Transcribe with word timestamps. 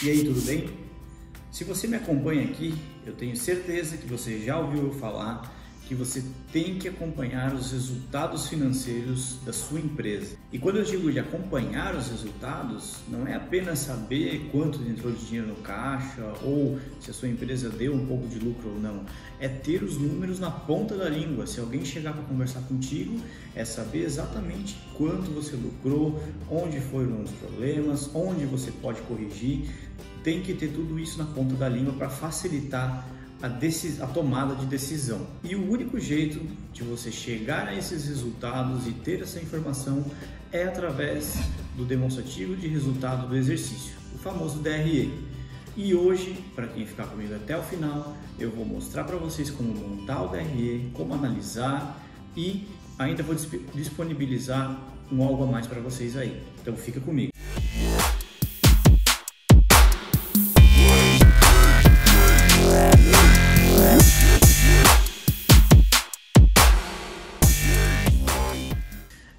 E 0.00 0.10
aí, 0.10 0.24
tudo 0.24 0.40
bem? 0.42 0.70
Se 1.50 1.64
você 1.64 1.88
me 1.88 1.96
acompanha 1.96 2.44
aqui, 2.44 2.72
eu 3.04 3.14
tenho 3.14 3.36
certeza 3.36 3.96
que 3.96 4.06
você 4.06 4.38
já 4.38 4.56
ouviu 4.56 4.92
falar 4.92 5.52
que 5.88 5.94
você 5.94 6.22
tem 6.52 6.78
que 6.78 6.86
acompanhar 6.86 7.54
os 7.54 7.72
resultados 7.72 8.46
financeiros 8.46 9.38
da 9.46 9.54
sua 9.54 9.80
empresa. 9.80 10.36
E 10.52 10.58
quando 10.58 10.76
eu 10.76 10.84
digo 10.84 11.10
de 11.10 11.18
acompanhar 11.18 11.96
os 11.96 12.10
resultados, 12.10 12.96
não 13.08 13.26
é 13.26 13.34
apenas 13.34 13.78
saber 13.78 14.50
quanto 14.52 14.82
entrou 14.82 15.10
de 15.10 15.24
dinheiro 15.24 15.48
no 15.48 15.56
caixa 15.56 16.22
ou 16.42 16.78
se 17.00 17.10
a 17.10 17.14
sua 17.14 17.28
empresa 17.28 17.70
deu 17.70 17.94
um 17.94 18.06
pouco 18.06 18.28
de 18.28 18.38
lucro 18.38 18.68
ou 18.68 18.78
não. 18.78 19.06
É 19.40 19.48
ter 19.48 19.82
os 19.82 19.96
números 19.96 20.38
na 20.38 20.50
ponta 20.50 20.94
da 20.94 21.08
língua. 21.08 21.46
Se 21.46 21.58
alguém 21.58 21.82
chegar 21.86 22.12
para 22.12 22.22
conversar 22.24 22.60
contigo, 22.62 23.18
é 23.54 23.64
saber 23.64 24.02
exatamente 24.04 24.76
quanto 24.94 25.30
você 25.30 25.56
lucrou, 25.56 26.22
onde 26.50 26.80
foram 26.80 27.22
os 27.22 27.30
problemas, 27.30 28.14
onde 28.14 28.44
você 28.44 28.70
pode 28.70 29.00
corrigir. 29.02 29.70
Tem 30.22 30.42
que 30.42 30.52
ter 30.52 30.68
tudo 30.68 30.98
isso 30.98 31.16
na 31.16 31.24
ponta 31.24 31.54
da 31.54 31.68
língua 31.68 31.94
para 31.94 32.10
facilitar 32.10 33.17
a, 33.42 33.46
a 33.46 34.06
tomada 34.06 34.54
de 34.54 34.66
decisão. 34.66 35.26
E 35.42 35.54
o 35.54 35.70
único 35.70 35.98
jeito 35.98 36.40
de 36.72 36.82
você 36.82 37.10
chegar 37.10 37.68
a 37.68 37.74
esses 37.74 38.06
resultados 38.06 38.86
e 38.86 38.92
ter 38.92 39.22
essa 39.22 39.40
informação 39.40 40.04
é 40.52 40.64
através 40.64 41.36
do 41.76 41.84
demonstrativo 41.84 42.56
de 42.56 42.66
resultado 42.68 43.28
do 43.28 43.36
exercício, 43.36 43.94
o 44.14 44.18
famoso 44.18 44.58
DRE. 44.60 45.12
E 45.76 45.94
hoje, 45.94 46.44
para 46.56 46.66
quem 46.66 46.84
ficar 46.84 47.06
comigo 47.06 47.34
até 47.34 47.56
o 47.56 47.62
final, 47.62 48.16
eu 48.38 48.50
vou 48.50 48.64
mostrar 48.64 49.04
para 49.04 49.16
vocês 49.16 49.50
como 49.50 49.72
montar 49.72 50.22
o 50.22 50.28
DRE, 50.28 50.90
como 50.92 51.14
analisar 51.14 52.04
e 52.36 52.66
ainda 52.98 53.22
vou 53.22 53.36
disponibilizar 53.74 54.76
um 55.10 55.22
algo 55.22 55.44
a 55.44 55.46
mais 55.46 55.66
para 55.66 55.80
vocês 55.80 56.16
aí. 56.16 56.42
Então 56.60 56.76
fica 56.76 57.00
comigo. 57.00 57.30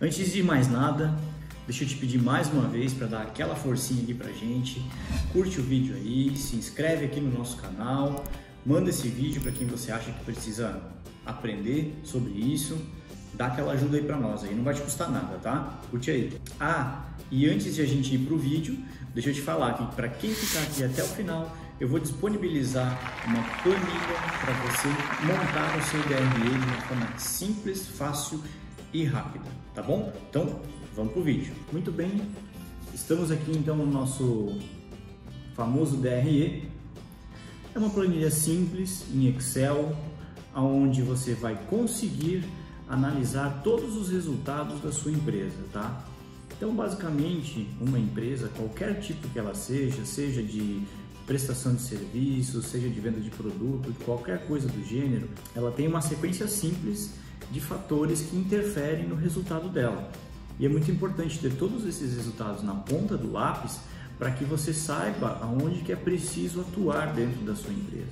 Antes 0.09 0.33
de 0.33 0.41
mais 0.41 0.67
nada, 0.67 1.15
deixa 1.67 1.83
eu 1.83 1.87
te 1.87 1.95
pedir 1.95 2.19
mais 2.19 2.51
uma 2.51 2.67
vez 2.67 2.91
para 2.91 3.05
dar 3.05 3.21
aquela 3.21 3.55
forcinha 3.55 4.01
aqui 4.01 4.15
pra 4.15 4.31
gente. 4.31 4.83
Curte 5.31 5.59
o 5.59 5.63
vídeo 5.63 5.95
aí, 5.95 6.35
se 6.35 6.55
inscreve 6.55 7.05
aqui 7.05 7.21
no 7.21 7.37
nosso 7.37 7.57
canal, 7.57 8.23
manda 8.65 8.89
esse 8.89 9.07
vídeo 9.07 9.39
para 9.39 9.51
quem 9.51 9.67
você 9.67 9.91
acha 9.91 10.11
que 10.11 10.25
precisa 10.25 10.81
aprender 11.23 11.95
sobre 12.03 12.31
isso. 12.31 12.75
Dá 13.35 13.45
aquela 13.45 13.73
ajuda 13.73 13.97
aí 13.97 14.03
para 14.03 14.17
nós 14.17 14.43
aí, 14.43 14.55
não 14.55 14.63
vai 14.63 14.73
te 14.73 14.81
custar 14.81 15.11
nada, 15.11 15.37
tá? 15.43 15.79
Curte 15.91 16.09
aí. 16.09 16.41
Ah, 16.59 17.05
e 17.29 17.47
antes 17.47 17.75
de 17.75 17.81
a 17.83 17.85
gente 17.85 18.15
ir 18.15 18.17
pro 18.17 18.35
vídeo, 18.35 18.79
deixa 19.13 19.29
eu 19.29 19.33
te 19.35 19.41
falar 19.41 19.73
que 19.75 19.95
para 19.95 20.09
quem 20.09 20.33
ficar 20.33 20.63
aqui 20.63 20.83
até 20.83 21.03
o 21.03 21.07
final, 21.07 21.55
eu 21.79 21.87
vou 21.87 21.99
disponibilizar 21.99 22.99
uma 23.27 23.43
planilha 23.61 24.17
para 24.41 24.53
você 24.53 24.87
montar 25.23 25.77
o 25.77 25.83
seu 25.83 26.01
DRE 26.01 26.49
de 26.49 26.65
uma 26.65 26.81
forma 26.81 27.19
simples, 27.19 27.85
fácil 27.85 28.41
e 28.93 29.03
rápida, 29.03 29.45
tá 29.73 29.81
bom? 29.81 30.11
Então, 30.29 30.59
vamos 30.95 31.13
pro 31.13 31.23
vídeo. 31.23 31.53
Muito 31.71 31.91
bem, 31.91 32.21
estamos 32.93 33.31
aqui 33.31 33.51
então 33.51 33.75
no 33.75 33.85
nosso 33.85 34.59
famoso 35.55 35.97
DRE. 35.97 36.67
É 37.73 37.79
uma 37.79 37.89
planilha 37.89 38.31
simples 38.31 39.05
em 39.13 39.27
Excel, 39.27 39.95
onde 40.55 41.01
você 41.01 41.33
vai 41.33 41.55
conseguir 41.69 42.43
analisar 42.87 43.61
todos 43.63 43.95
os 43.95 44.09
resultados 44.09 44.81
da 44.81 44.91
sua 44.91 45.11
empresa, 45.11 45.57
tá? 45.71 46.03
Então, 46.57 46.75
basicamente, 46.75 47.69
uma 47.79 47.97
empresa, 47.99 48.49
qualquer 48.49 48.99
tipo 48.99 49.29
que 49.29 49.39
ela 49.39 49.53
seja, 49.53 50.03
seja 50.03 50.41
de 50.41 50.81
prestação 51.25 51.75
de 51.75 51.81
serviços, 51.81 52.65
seja 52.65 52.89
de 52.89 52.99
venda 52.99 53.21
de 53.21 53.29
produto, 53.29 53.93
qualquer 54.03 54.47
coisa 54.47 54.67
do 54.67 54.83
gênero, 54.83 55.29
ela 55.55 55.71
tem 55.71 55.87
uma 55.87 56.01
sequência 56.01 56.47
simples 56.47 57.13
de 57.51 57.59
fatores 57.59 58.21
que 58.21 58.35
interferem 58.35 59.07
no 59.07 59.15
resultado 59.15 59.69
dela. 59.69 60.11
E 60.59 60.65
é 60.65 60.69
muito 60.69 60.91
importante 60.91 61.39
ter 61.39 61.53
todos 61.53 61.85
esses 61.85 62.15
resultados 62.15 62.63
na 62.63 62.73
ponta 62.73 63.17
do 63.17 63.31
lápis 63.31 63.79
para 64.17 64.31
que 64.31 64.43
você 64.43 64.73
saiba 64.73 65.39
aonde 65.41 65.79
que 65.79 65.91
é 65.91 65.95
preciso 65.95 66.61
atuar 66.61 67.13
dentro 67.13 67.41
da 67.45 67.55
sua 67.55 67.71
empresa. 67.71 68.11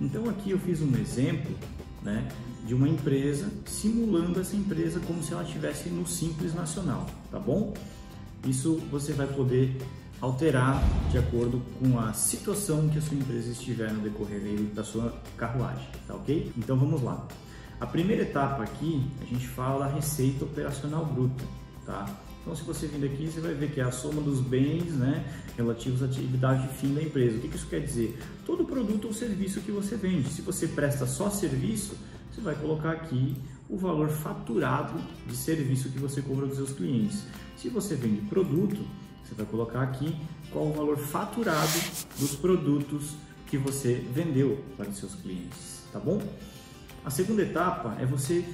Então 0.00 0.28
aqui 0.28 0.50
eu 0.50 0.58
fiz 0.58 0.80
um 0.80 0.96
exemplo 0.96 1.54
né, 2.02 2.26
de 2.66 2.74
uma 2.74 2.88
empresa 2.88 3.50
simulando 3.66 4.40
essa 4.40 4.56
empresa 4.56 4.98
como 5.00 5.22
se 5.22 5.32
ela 5.32 5.42
estivesse 5.42 5.90
no 5.90 6.06
Simples 6.06 6.54
Nacional, 6.54 7.06
tá 7.30 7.38
bom? 7.38 7.74
Isso 8.46 8.80
você 8.90 9.12
vai 9.12 9.26
poder 9.26 9.76
alterar 10.20 10.82
de 11.10 11.18
acordo 11.18 11.62
com 11.78 11.98
a 11.98 12.12
situação 12.14 12.88
que 12.88 12.98
a 12.98 13.02
sua 13.02 13.16
empresa 13.16 13.50
estiver 13.50 13.92
no 13.92 14.00
decorrer 14.00 14.40
da 14.74 14.82
sua 14.82 15.14
carruagem, 15.36 15.86
tá 16.06 16.14
ok? 16.14 16.50
Então 16.56 16.76
vamos 16.76 17.02
lá. 17.02 17.26
A 17.80 17.86
primeira 17.86 18.22
etapa 18.22 18.62
aqui, 18.62 19.04
a 19.20 19.24
gente 19.24 19.46
fala 19.48 19.86
receita 19.86 20.44
operacional 20.44 21.04
bruta, 21.04 21.44
tá? 21.84 22.06
Então, 22.40 22.54
se 22.54 22.62
você 22.62 22.86
vir 22.86 23.06
aqui, 23.06 23.26
você 23.26 23.40
vai 23.40 23.54
ver 23.54 23.70
que 23.72 23.80
é 23.80 23.84
a 23.84 23.90
soma 23.90 24.20
dos 24.20 24.38
bens 24.38 24.92
né, 24.92 25.24
relativos 25.56 26.02
à 26.02 26.06
atividade 26.06 26.68
de 26.68 26.74
fim 26.74 26.94
da 26.94 27.02
empresa. 27.02 27.38
O 27.38 27.40
que 27.40 27.56
isso 27.56 27.66
quer 27.66 27.80
dizer? 27.80 28.18
Todo 28.44 28.66
produto 28.66 29.06
ou 29.06 29.14
serviço 29.14 29.62
que 29.62 29.72
você 29.72 29.96
vende. 29.96 30.28
Se 30.28 30.42
você 30.42 30.68
presta 30.68 31.06
só 31.06 31.30
serviço, 31.30 31.96
você 32.30 32.42
vai 32.42 32.54
colocar 32.54 32.90
aqui 32.90 33.34
o 33.68 33.78
valor 33.78 34.10
faturado 34.10 35.00
de 35.26 35.34
serviço 35.34 35.88
que 35.88 35.98
você 35.98 36.20
cobra 36.20 36.46
dos 36.46 36.56
seus 36.56 36.72
clientes. 36.72 37.24
Se 37.56 37.70
você 37.70 37.96
vende 37.96 38.20
produto, 38.28 38.84
você 39.24 39.34
vai 39.34 39.46
colocar 39.46 39.82
aqui 39.82 40.14
qual 40.52 40.66
o 40.66 40.72
valor 40.74 40.98
faturado 40.98 41.80
dos 42.18 42.34
produtos 42.36 43.14
que 43.46 43.56
você 43.56 44.04
vendeu 44.12 44.62
para 44.76 44.90
os 44.90 44.98
seus 44.98 45.14
clientes, 45.14 45.82
tá 45.90 45.98
bom? 45.98 46.20
A 47.04 47.10
segunda 47.10 47.42
etapa 47.42 47.96
é 48.00 48.06
você 48.06 48.44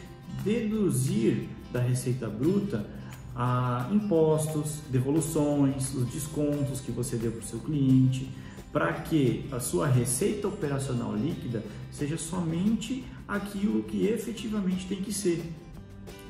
deduzir 0.42 1.48
da 1.72 1.80
receita 1.80 2.28
bruta 2.28 2.84
a 3.34 3.88
impostos, 3.92 4.80
devoluções, 4.90 5.94
os 5.94 6.04
descontos 6.06 6.80
que 6.80 6.90
você 6.90 7.16
deu 7.16 7.30
para 7.30 7.40
o 7.40 7.44
seu 7.44 7.60
cliente, 7.60 8.28
para 8.72 8.92
que 8.92 9.46
a 9.52 9.60
sua 9.60 9.86
receita 9.86 10.48
operacional 10.48 11.14
líquida 11.14 11.62
seja 11.92 12.16
somente 12.16 13.04
aquilo 13.26 13.84
que 13.84 14.06
efetivamente 14.06 14.86
tem 14.86 15.00
que 15.00 15.12
ser. 15.12 15.44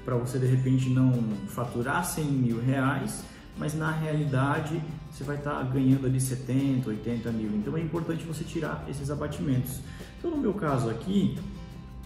Para 0.05 0.17
você 0.17 0.39
de 0.39 0.47
repente 0.47 0.91
não 0.91 1.13
faturar 1.49 2.05
100 2.05 2.25
mil 2.25 2.61
reais, 2.61 3.25
mas 3.59 3.75
na 3.75 3.91
realidade 3.91 4.81
você 5.11 5.25
vai 5.25 5.37
estar 5.37 5.63
ganhando 5.65 6.07
ali 6.07 6.21
70, 6.21 6.89
80 6.89 7.33
mil. 7.33 7.51
Então 7.57 7.77
é 7.77 7.81
importante 7.81 8.25
você 8.25 8.45
tirar 8.45 8.85
esses 8.89 9.11
abatimentos. 9.11 9.81
Então 10.19 10.31
no 10.31 10.39
meu 10.39 10.55
caso 10.55 10.89
aqui, 10.89 11.39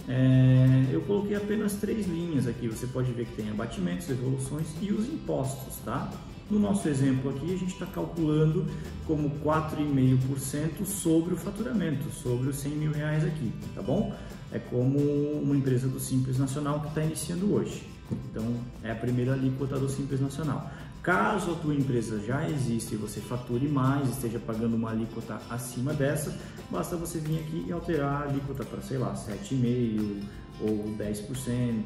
é, 0.09 0.87
eu 0.93 1.01
coloquei 1.03 1.37
apenas 1.37 1.75
três 1.75 2.07
linhas 2.07 2.47
aqui, 2.47 2.69
você 2.69 2.87
pode 2.87 3.11
ver 3.13 3.27
que 3.27 3.37
tem 3.37 3.49
abatimentos, 3.51 4.07
devoluções 4.07 4.67
e 4.81 4.93
os 4.93 5.07
impostos, 5.09 5.77
tá? 5.85 6.11
No 6.51 6.59
nosso 6.59 6.87
exemplo 6.89 7.31
aqui, 7.31 7.55
a 7.55 7.57
gente 7.57 7.73
está 7.73 7.87
calculando 7.87 8.67
como 9.07 9.31
4,5% 9.41 10.85
sobre 10.85 11.33
o 11.33 11.37
faturamento, 11.37 12.11
sobre 12.11 12.51
os 12.51 12.57
100 12.57 12.73
mil 12.73 12.93
reais 12.93 13.25
aqui, 13.25 13.51
tá 13.75 13.81
bom? 13.81 14.15
É 14.53 14.59
como 14.59 14.99
uma 15.43 15.57
empresa 15.57 15.89
do 15.89 15.99
Simples 15.99 16.39
Nacional 16.39 16.81
que 16.81 16.89
está 16.89 17.03
iniciando 17.03 17.53
hoje. 17.53 17.83
Então, 18.31 18.45
é 18.83 18.91
a 18.91 18.95
primeira 18.95 19.33
alíquota 19.33 19.79
do 19.79 19.89
Simples 19.89 20.21
Nacional. 20.21 20.71
Caso 21.05 21.53
a 21.53 21.55
tua 21.57 21.75
empresa 21.75 22.19
já 22.19 22.49
exista 22.49 22.95
e 22.95 22.97
você 22.97 23.21
fature 23.21 23.69
mais, 23.69 24.09
esteja 24.09 24.39
pagando 24.39 24.75
uma 24.75 24.91
alíquota 24.91 25.39
acima 25.51 25.93
dessa, 25.93 26.35
basta 26.71 26.97
você 26.97 27.19
vir 27.19 27.41
aqui 27.41 27.67
e 27.69 27.73
alterar 27.73 28.23
a 28.23 28.25
alíquota 28.25 28.65
para, 28.65 28.81
sei 28.81 28.97
lá, 28.97 29.13
7,5% 29.13 30.23
ou 30.63 30.97
10%, 30.97 31.85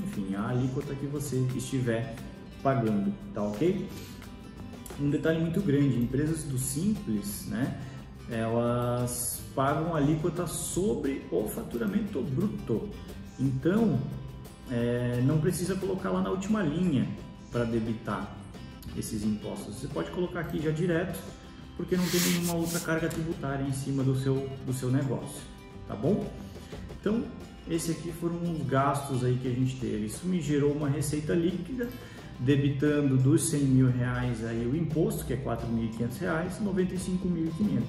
enfim, 0.00 0.36
a 0.36 0.50
alíquota 0.50 0.94
que 0.94 1.06
você 1.06 1.44
estiver 1.56 2.14
pagando, 2.62 3.12
tá 3.34 3.42
ok? 3.42 3.88
Um 5.00 5.10
detalhe 5.10 5.40
muito 5.40 5.60
grande, 5.60 5.98
empresas 5.98 6.44
do 6.44 6.56
Simples, 6.56 7.46
né, 7.46 7.80
elas 8.30 9.42
pagam 9.56 9.96
alíquota 9.96 10.46
sobre 10.46 11.26
o 11.32 11.48
faturamento 11.48 12.22
bruto. 12.22 12.90
Então, 13.40 13.98
é, 14.70 15.20
não 15.24 15.40
precisa 15.40 15.74
colocar 15.74 16.10
lá 16.10 16.22
na 16.22 16.30
última 16.30 16.62
linha 16.62 17.08
para 17.50 17.64
debitar 17.64 18.35
esses 18.98 19.24
impostos. 19.24 19.76
Você 19.76 19.88
pode 19.88 20.10
colocar 20.10 20.40
aqui 20.40 20.60
já 20.60 20.70
direto, 20.70 21.18
porque 21.76 21.96
não 21.96 22.06
tem 22.06 22.20
nenhuma 22.20 22.54
outra 22.54 22.80
carga 22.80 23.08
tributária 23.08 23.64
em 23.64 23.72
cima 23.72 24.02
do 24.02 24.18
seu, 24.18 24.48
do 24.64 24.72
seu 24.72 24.90
negócio, 24.90 25.42
tá 25.86 25.94
bom? 25.94 26.30
Então, 27.00 27.24
esse 27.68 27.90
aqui 27.92 28.12
foram 28.12 28.36
os 28.42 28.66
gastos 28.66 29.24
aí 29.24 29.38
que 29.40 29.48
a 29.48 29.52
gente 29.52 29.76
teve. 29.76 30.06
Isso 30.06 30.26
me 30.26 30.40
gerou 30.40 30.72
uma 30.72 30.88
receita 30.88 31.34
líquida, 31.34 31.88
debitando 32.38 33.16
dos 33.16 33.48
100 33.48 33.60
mil 33.60 33.90
reais 33.90 34.44
aí 34.44 34.66
o 34.66 34.76
imposto, 34.76 35.24
que 35.24 35.32
é 35.32 35.36
4.500 35.36 36.18
reais, 36.18 36.58
95.500. 36.62 37.82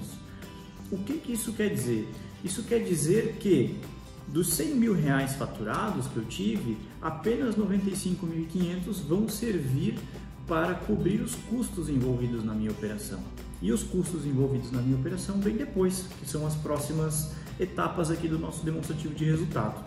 O 0.91 0.97
que, 0.99 1.17
que 1.17 1.33
isso 1.33 1.53
quer 1.53 1.69
dizer? 1.69 2.07
Isso 2.43 2.63
quer 2.63 2.79
dizer 2.79 3.37
que 3.39 3.79
dos 4.27 4.53
100 4.53 4.75
mil 4.75 4.93
reais 4.93 5.35
faturados 5.35 6.07
que 6.07 6.17
eu 6.17 6.25
tive, 6.25 6.77
apenas 7.01 7.55
95.500 7.55 9.01
vão 9.07 9.29
servir 9.29 9.97
para 10.47 10.75
cobrir 10.75 11.21
os 11.21 11.35
custos 11.35 11.89
envolvidos 11.89 12.43
na 12.43 12.53
minha 12.53 12.71
operação. 12.71 13.19
E 13.61 13.71
os 13.71 13.83
custos 13.83 14.25
envolvidos 14.25 14.71
na 14.71 14.81
minha 14.81 14.97
operação 14.97 15.39
vêm 15.39 15.57
depois, 15.57 16.05
que 16.19 16.29
são 16.29 16.45
as 16.45 16.55
próximas 16.55 17.31
etapas 17.59 18.11
aqui 18.11 18.27
do 18.27 18.37
nosso 18.37 18.63
demonstrativo 18.63 19.13
de 19.13 19.25
resultado. 19.25 19.83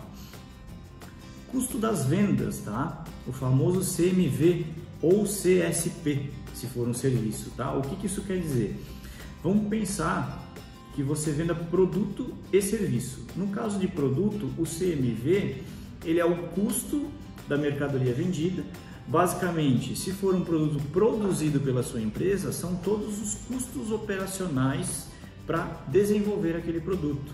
Custo 1.49 1.77
das 1.77 2.05
vendas, 2.05 2.59
tá? 2.59 3.03
O 3.27 3.31
famoso 3.31 3.79
CMV 3.79 4.65
ou 5.01 5.23
CSP, 5.23 6.29
se 6.53 6.67
for 6.67 6.87
um 6.87 6.93
serviço, 6.93 7.49
tá? 7.57 7.73
O 7.73 7.81
que, 7.81 7.95
que 7.95 8.05
isso 8.05 8.21
quer 8.21 8.39
dizer? 8.39 8.79
Vamos 9.43 9.67
pensar 9.67 10.53
que 10.93 11.01
você 11.01 11.31
venda 11.31 11.55
produto 11.55 12.33
e 12.51 12.61
serviço. 12.61 13.25
No 13.35 13.47
caso 13.47 13.79
de 13.79 13.87
produto, 13.87 14.51
o 14.57 14.63
CMV 14.63 15.63
ele 16.05 16.19
é 16.19 16.25
o 16.25 16.35
custo 16.49 17.09
da 17.47 17.57
mercadoria 17.57 18.13
vendida. 18.13 18.63
Basicamente, 19.11 19.93
se 19.93 20.13
for 20.13 20.33
um 20.33 20.39
produto 20.39 20.81
produzido 20.93 21.59
pela 21.59 21.83
sua 21.83 21.99
empresa, 21.99 22.53
são 22.53 22.75
todos 22.75 23.21
os 23.21 23.33
custos 23.45 23.91
operacionais 23.91 25.07
para 25.45 25.65
desenvolver 25.89 26.55
aquele 26.55 26.79
produto. 26.79 27.33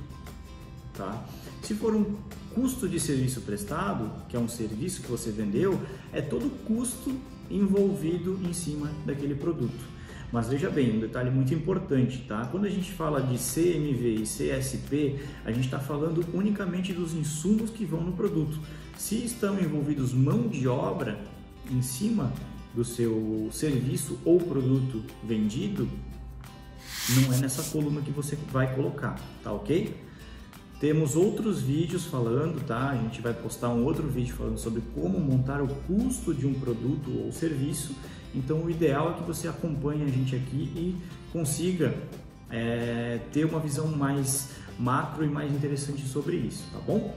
Tá? 0.95 1.23
Se 1.61 1.75
for 1.75 1.95
um 1.95 2.15
custo 2.55 2.89
de 2.89 2.99
serviço 2.99 3.41
prestado, 3.41 4.11
que 4.27 4.35
é 4.35 4.39
um 4.39 4.47
serviço 4.47 5.03
que 5.03 5.07
você 5.07 5.29
vendeu, 5.29 5.79
é 6.11 6.19
todo 6.19 6.47
o 6.47 6.49
custo 6.49 7.15
envolvido 7.47 8.39
em 8.43 8.53
cima 8.53 8.89
daquele 9.05 9.35
produto. 9.35 9.97
Mas 10.31 10.47
veja 10.47 10.71
bem, 10.71 10.97
um 10.97 10.99
detalhe 10.99 11.29
muito 11.29 11.53
importante, 11.53 12.25
tá? 12.27 12.47
Quando 12.51 12.65
a 12.65 12.69
gente 12.69 12.91
fala 12.91 13.21
de 13.21 13.37
CMV 13.37 14.15
e 14.15 14.23
CSP, 14.23 15.19
a 15.45 15.51
gente 15.51 15.65
está 15.65 15.79
falando 15.79 16.25
unicamente 16.33 16.91
dos 16.91 17.13
insumos 17.13 17.69
que 17.69 17.85
vão 17.85 18.01
no 18.01 18.13
produto. 18.13 18.59
Se 18.97 19.23
estão 19.23 19.59
envolvidos 19.59 20.11
mão 20.11 20.47
de 20.47 20.67
obra 20.67 21.36
em 21.71 21.81
cima 21.81 22.31
do 22.73 22.83
seu 22.85 23.49
serviço 23.51 24.19
ou 24.23 24.39
produto 24.39 25.03
vendido, 25.23 25.87
não 27.09 27.33
é 27.33 27.37
nessa 27.37 27.63
coluna 27.71 28.01
que 28.01 28.11
você 28.11 28.37
vai 28.51 28.73
colocar, 28.75 29.19
tá 29.43 29.51
ok? 29.51 29.95
Temos 30.79 31.15
outros 31.15 31.61
vídeos 31.61 32.05
falando, 32.05 32.63
tá? 32.65 32.91
A 32.91 32.95
gente 32.95 33.19
vai 33.19 33.33
postar 33.33 33.69
um 33.69 33.83
outro 33.83 34.07
vídeo 34.07 34.35
falando 34.35 34.59
sobre 34.59 34.83
como 34.93 35.19
montar 35.19 35.59
o 35.59 35.67
custo 35.67 36.33
de 36.35 36.45
um 36.45 36.53
produto 36.53 37.09
ou 37.25 37.31
serviço. 37.31 37.95
Então, 38.35 38.63
o 38.63 38.69
ideal 38.69 39.11
é 39.11 39.13
que 39.15 39.23
você 39.23 39.47
acompanhe 39.47 40.03
a 40.03 40.07
gente 40.07 40.35
aqui 40.35 40.71
e 40.75 40.95
consiga 41.33 41.95
é, 42.51 43.19
ter 43.31 43.45
uma 43.45 43.59
visão 43.59 43.87
mais 43.87 44.49
macro 44.77 45.25
e 45.25 45.27
mais 45.27 45.51
interessante 45.51 46.05
sobre 46.05 46.35
isso, 46.35 46.63
tá 46.71 46.79
bom? 46.85 47.15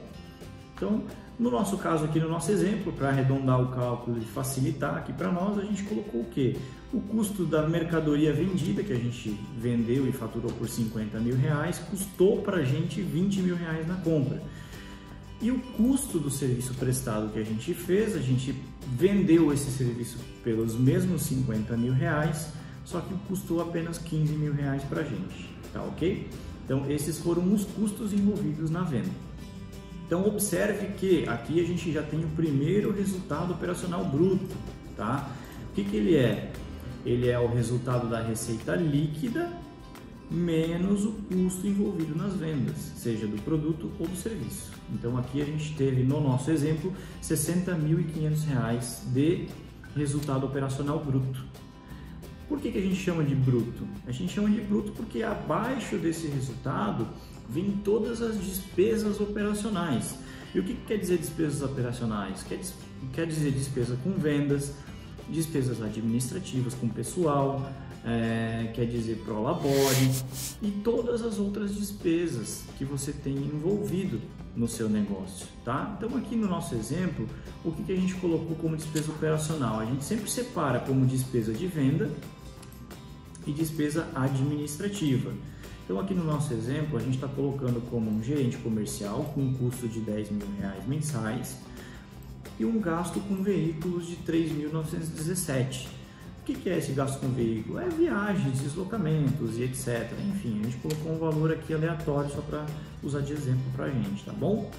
Então, 0.75 1.05
no 1.41 1.51
nosso 1.51 1.79
caso 1.79 2.05
aqui, 2.05 2.21
no 2.21 2.29
nosso 2.29 2.53
exemplo, 2.53 2.93
para 2.93 3.09
arredondar 3.09 3.63
o 3.63 3.69
cálculo 3.69 4.19
e 4.19 4.21
facilitar 4.21 4.97
aqui 4.97 5.11
para 5.11 5.33
nós, 5.33 5.59
a 5.59 5.63
gente 5.63 5.83
colocou 5.85 6.21
o 6.21 6.27
quê? 6.27 6.55
O 6.93 7.01
custo 7.01 7.47
da 7.47 7.67
mercadoria 7.67 8.31
vendida, 8.31 8.83
que 8.83 8.93
a 8.93 8.97
gente 8.97 9.31
vendeu 9.57 10.07
e 10.07 10.13
faturou 10.13 10.53
por 10.53 10.69
50 10.69 11.19
mil 11.19 11.35
reais, 11.35 11.79
custou 11.79 12.43
para 12.43 12.59
a 12.59 12.63
gente 12.63 13.01
20 13.01 13.41
mil 13.41 13.57
reais 13.57 13.89
na 13.89 13.95
compra. 13.95 14.43
E 15.41 15.51
o 15.51 15.59
custo 15.59 16.19
do 16.19 16.31
serviço 16.31 16.75
prestado 16.75 17.33
que 17.33 17.39
a 17.39 17.45
gente 17.45 17.73
fez, 17.73 18.15
a 18.15 18.21
gente 18.21 18.55
vendeu 18.87 19.51
esse 19.51 19.71
serviço 19.71 20.19
pelos 20.45 20.77
mesmos 20.77 21.23
50 21.23 21.75
mil 21.75 21.95
reais, 21.95 22.49
só 22.85 23.01
que 23.01 23.15
custou 23.27 23.63
apenas 23.63 23.97
15 23.97 24.35
mil 24.35 24.53
reais 24.53 24.83
para 24.85 25.01
a 25.01 25.05
gente, 25.05 25.49
tá 25.73 25.83
ok? 25.85 26.29
Então 26.67 26.85
esses 26.91 27.19
foram 27.19 27.51
os 27.51 27.65
custos 27.65 28.13
envolvidos 28.13 28.71
na 28.71 28.83
venda. 28.83 29.30
Então 30.11 30.27
observe 30.27 30.89
que 30.99 31.29
aqui 31.29 31.61
a 31.61 31.65
gente 31.65 31.93
já 31.93 32.03
tem 32.03 32.25
o 32.25 32.29
primeiro 32.31 32.93
resultado 32.93 33.53
operacional 33.53 34.05
bruto, 34.05 34.57
tá? 34.97 35.31
O 35.71 35.73
que, 35.73 35.85
que 35.85 35.97
ele 35.97 36.17
é? 36.17 36.51
Ele 37.07 37.29
é 37.29 37.39
o 37.39 37.47
resultado 37.47 38.11
da 38.11 38.21
receita 38.21 38.75
líquida 38.75 39.49
menos 40.29 41.05
o 41.05 41.13
custo 41.13 41.65
envolvido 41.65 42.17
nas 42.17 42.35
vendas, 42.35 42.77
seja 42.97 43.25
do 43.25 43.41
produto 43.43 43.93
ou 44.01 44.09
do 44.09 44.17
serviço. 44.17 44.73
Então 44.93 45.17
aqui 45.17 45.43
a 45.43 45.45
gente 45.45 45.77
teve 45.77 46.03
no 46.03 46.21
nosso 46.21 46.51
exemplo 46.51 46.91
R$ 46.91 46.97
60.500 47.23 49.13
de 49.13 49.47
resultado 49.95 50.45
operacional 50.45 50.99
bruto. 51.05 51.45
Por 52.49 52.59
que, 52.59 52.73
que 52.73 52.79
a 52.79 52.83
gente 52.83 52.97
chama 52.97 53.23
de 53.23 53.37
bruto? 53.37 53.87
A 54.09 54.11
gente 54.11 54.33
chama 54.33 54.51
de 54.51 54.61
bruto 54.61 54.91
porque 54.91 55.23
abaixo 55.23 55.97
desse 55.99 56.27
resultado 56.27 57.07
vem 57.51 57.73
todas 57.85 58.23
as 58.23 58.39
despesas 58.41 59.21
operacionais. 59.21 60.15
E 60.55 60.59
o 60.59 60.63
que, 60.63 60.75
que 60.75 60.87
quer 60.87 60.99
dizer 60.99 61.19
despesas 61.19 61.63
operacionais? 61.63 62.43
Quer, 62.43 62.61
quer 63.13 63.27
dizer 63.27 63.53
despesa 63.53 63.97
com 64.03 64.13
vendas, 64.13 64.73
despesas 65.29 65.81
administrativas 65.83 66.75
com 66.75 66.89
pessoal, 66.89 67.71
é, 68.05 68.71
quer 68.75 68.87
dizer 68.87 69.17
prolabore 69.25 70.11
e 70.63 70.71
todas 70.83 71.23
as 71.23 71.39
outras 71.39 71.75
despesas 71.75 72.65
que 72.79 72.85
você 72.85 73.13
tem 73.13 73.37
envolvido 73.37 74.21
no 74.57 74.67
seu 74.67 74.89
negócio, 74.89 75.47
tá? 75.65 75.97
Então 75.97 76.17
aqui 76.19 76.35
no 76.35 76.49
nosso 76.49 76.75
exemplo, 76.75 77.29
o 77.65 77.71
que, 77.71 77.85
que 77.85 77.93
a 77.93 77.97
gente 77.97 78.15
colocou 78.15 78.57
como 78.57 78.77
despesa 78.77 79.11
operacional? 79.13 79.81
A 79.81 79.85
gente 79.85 80.05
sempre 80.05 80.31
separa 80.31 80.81
como 80.81 81.07
despesa 81.07 81.53
de 81.53 81.67
venda 81.67 82.11
e 83.47 83.53
despesa 83.53 84.09
administrativa. 84.15 85.33
Então 85.91 85.99
aqui 85.99 86.15
no 86.15 86.23
nosso 86.23 86.55
exemplo 86.55 86.97
a 86.97 87.01
gente 87.01 87.17
está 87.17 87.27
colocando 87.27 87.81
como 87.91 88.09
um 88.09 88.23
gerente 88.23 88.57
comercial 88.59 89.25
com 89.35 89.41
um 89.41 89.55
custo 89.55 89.89
de 89.89 89.99
10 89.99 90.31
mil 90.31 90.47
reais 90.61 90.87
mensais 90.87 91.57
e 92.61 92.65
um 92.65 92.81
gasto 92.81 93.19
com 93.19 93.43
veículos 93.43 94.07
de 94.07 94.15
3.917. 94.19 95.89
O 96.39 96.45
que 96.45 96.71
é 96.71 96.79
esse 96.79 96.93
gasto 96.93 97.19
com 97.19 97.29
veículo? 97.31 97.81
É 97.81 97.89
viagens, 97.89 98.61
deslocamentos 98.61 99.59
e 99.59 99.65
etc. 99.65 100.13
Enfim, 100.29 100.61
a 100.61 100.67
gente 100.67 100.77
colocou 100.77 101.13
um 101.13 101.19
valor 101.19 101.51
aqui 101.51 101.75
aleatório 101.75 102.31
só 102.31 102.41
para 102.41 102.65
usar 103.03 103.23
de 103.23 103.33
exemplo 103.33 103.65
para 103.75 103.87
a 103.87 103.91
gente, 103.91 104.25
tá 104.25 104.33
bom? 104.33 104.71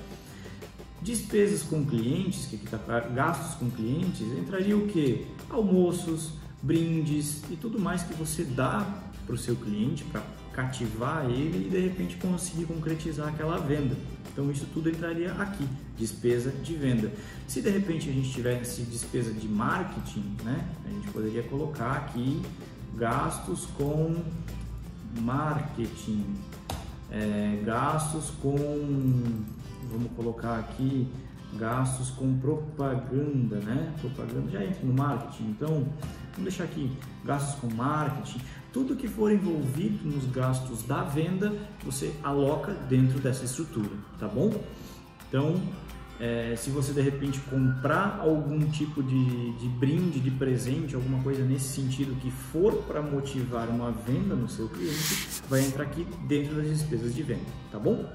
Despesas 1.02 1.62
com 1.62 1.86
clientes, 1.86 2.46
que 2.46 2.56
aqui 2.56 2.74
está 2.74 3.02
gastos 3.02 3.56
com 3.56 3.70
clientes, 3.70 4.22
entraria 4.22 4.78
o 4.78 4.88
que? 4.88 5.28
Almoços, 5.50 6.32
brindes 6.62 7.44
e 7.52 7.58
tudo 7.58 7.78
mais 7.78 8.02
que 8.02 8.14
você 8.14 8.46
dá 8.46 8.88
para 9.26 9.36
o 9.36 9.38
seu 9.38 9.58
cliente 9.58 10.06
para 10.06 10.22
cativar 10.54 11.26
ele 11.26 11.68
e 11.68 11.70
de 11.70 11.80
repente 11.80 12.18
conseguir 12.18 12.66
concretizar 12.66 13.30
aquela 13.30 13.58
venda. 13.58 13.96
Então 14.32 14.50
isso 14.50 14.66
tudo 14.74 14.90
entraria 14.90 15.34
aqui, 15.34 15.68
despesa 15.98 16.52
de 16.52 16.74
venda. 16.74 17.12
Se 17.48 17.62
de 17.62 17.70
repente 17.70 18.10
a 18.10 18.14
gente 18.14 18.32
tivesse 18.32 18.82
despesa 18.84 19.34
de 19.34 19.48
marketing, 19.48 20.36
né, 20.44 20.66
a 20.86 20.90
gente 20.90 21.10
poderia 21.10 21.44
colocar 21.44 21.92
aqui 21.94 22.42
gastos 22.96 23.66
com 23.78 24.24
marketing, 25.20 26.26
é, 27.12 27.62
gastos 27.66 28.32
com, 28.42 29.44
vamos 29.90 30.12
colocar 30.16 30.60
aqui 30.60 31.08
gastos 31.58 32.10
com 32.12 32.38
propaganda, 32.40 33.58
né? 33.58 33.94
Propaganda 34.00 34.50
já 34.52 34.64
entra 34.64 34.86
no 34.86 34.94
marketing, 34.94 35.50
então 35.50 35.88
vamos 36.32 36.44
deixar 36.44 36.64
aqui 36.64 36.92
gastos 37.26 37.60
com 37.60 37.68
marketing, 37.76 38.40
tudo 38.74 38.96
que 38.96 39.08
for 39.08 39.32
envolvido 39.32 40.08
nos 40.08 40.26
gastos 40.26 40.84
da 40.84 41.04
venda, 41.04 41.54
você 41.84 42.14
aloca 42.24 42.74
dentro 42.90 43.20
dessa 43.20 43.44
estrutura, 43.44 43.92
tá 44.18 44.28
bom? 44.28 44.64
Então, 45.28 45.62
é, 46.20 46.56
se 46.56 46.70
você 46.70 46.94
de 46.94 47.02
repente 47.02 47.40
comprar 47.42 48.20
algum 48.22 48.70
tipo 48.70 49.02
de, 49.02 49.52
de 49.54 49.68
brinde, 49.68 50.20
de 50.20 50.32
presente, 50.32 50.96
alguma 50.96 51.22
coisa 51.24 51.44
nesse 51.44 51.70
sentido 51.70 52.16
que 52.22 52.30
for 52.30 52.76
para 52.84 53.02
motivar 53.02 53.68
uma 53.70 53.92
venda 53.92 54.36
no 54.36 54.48
seu 54.48 54.70
cliente, 54.70 55.42
vai 55.50 55.66
entrar 55.66 55.84
aqui 55.84 56.08
dentro 56.28 56.56
das 56.56 56.68
despesas 56.68 57.14
de 57.14 57.24
venda, 57.24 57.50
tá 57.72 57.80
bom? 57.80 58.08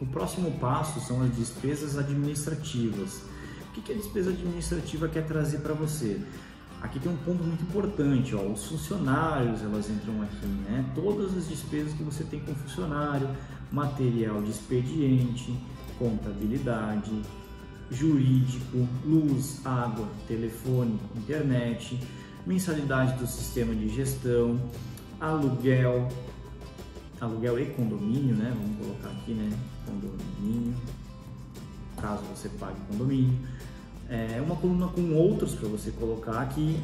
O 0.00 0.06
próximo 0.06 0.50
passo 0.58 1.00
são 1.00 1.22
as 1.22 1.36
despesas 1.36 1.96
administrativas. 1.96 3.22
O 3.68 3.80
que 3.80 3.92
a 3.92 3.94
despesa 3.94 4.30
administrativa 4.30 5.06
quer 5.06 5.24
trazer 5.24 5.58
para 5.58 5.74
você? 5.74 6.20
Aqui 6.82 6.98
tem 6.98 7.12
um 7.12 7.16
ponto 7.18 7.44
muito 7.44 7.62
importante, 7.62 8.34
ó, 8.34 8.42
os 8.42 8.66
funcionários 8.66 9.62
elas 9.62 9.88
entram 9.88 10.20
aqui, 10.20 10.46
né? 10.46 10.84
Todas 10.96 11.36
as 11.36 11.48
despesas 11.48 11.92
que 11.92 12.02
você 12.02 12.24
tem 12.24 12.40
com 12.40 12.52
funcionário, 12.54 13.28
material 13.70 14.42
de 14.42 14.50
expediente, 14.50 15.56
contabilidade, 15.96 17.22
jurídico, 17.88 18.88
luz, 19.04 19.64
água, 19.64 20.08
telefone, 20.26 20.98
internet, 21.16 22.00
mensalidade 22.44 23.16
do 23.16 23.28
sistema 23.28 23.72
de 23.72 23.88
gestão, 23.88 24.60
aluguel, 25.20 26.08
aluguel 27.20 27.60
e 27.60 27.66
condomínio, 27.66 28.34
né? 28.34 28.52
Vamos 28.56 28.76
colocar 28.78 29.08
aqui, 29.16 29.34
né? 29.34 29.56
Condomínio, 29.86 30.74
caso 32.00 32.22
você 32.34 32.48
pague 32.48 32.80
condomínio 32.90 33.38
é, 34.12 34.38
uma 34.42 34.56
coluna 34.56 34.88
com 34.88 35.14
outros 35.14 35.54
para 35.54 35.66
você 35.68 35.90
colocar 35.90 36.38
aqui, 36.42 36.78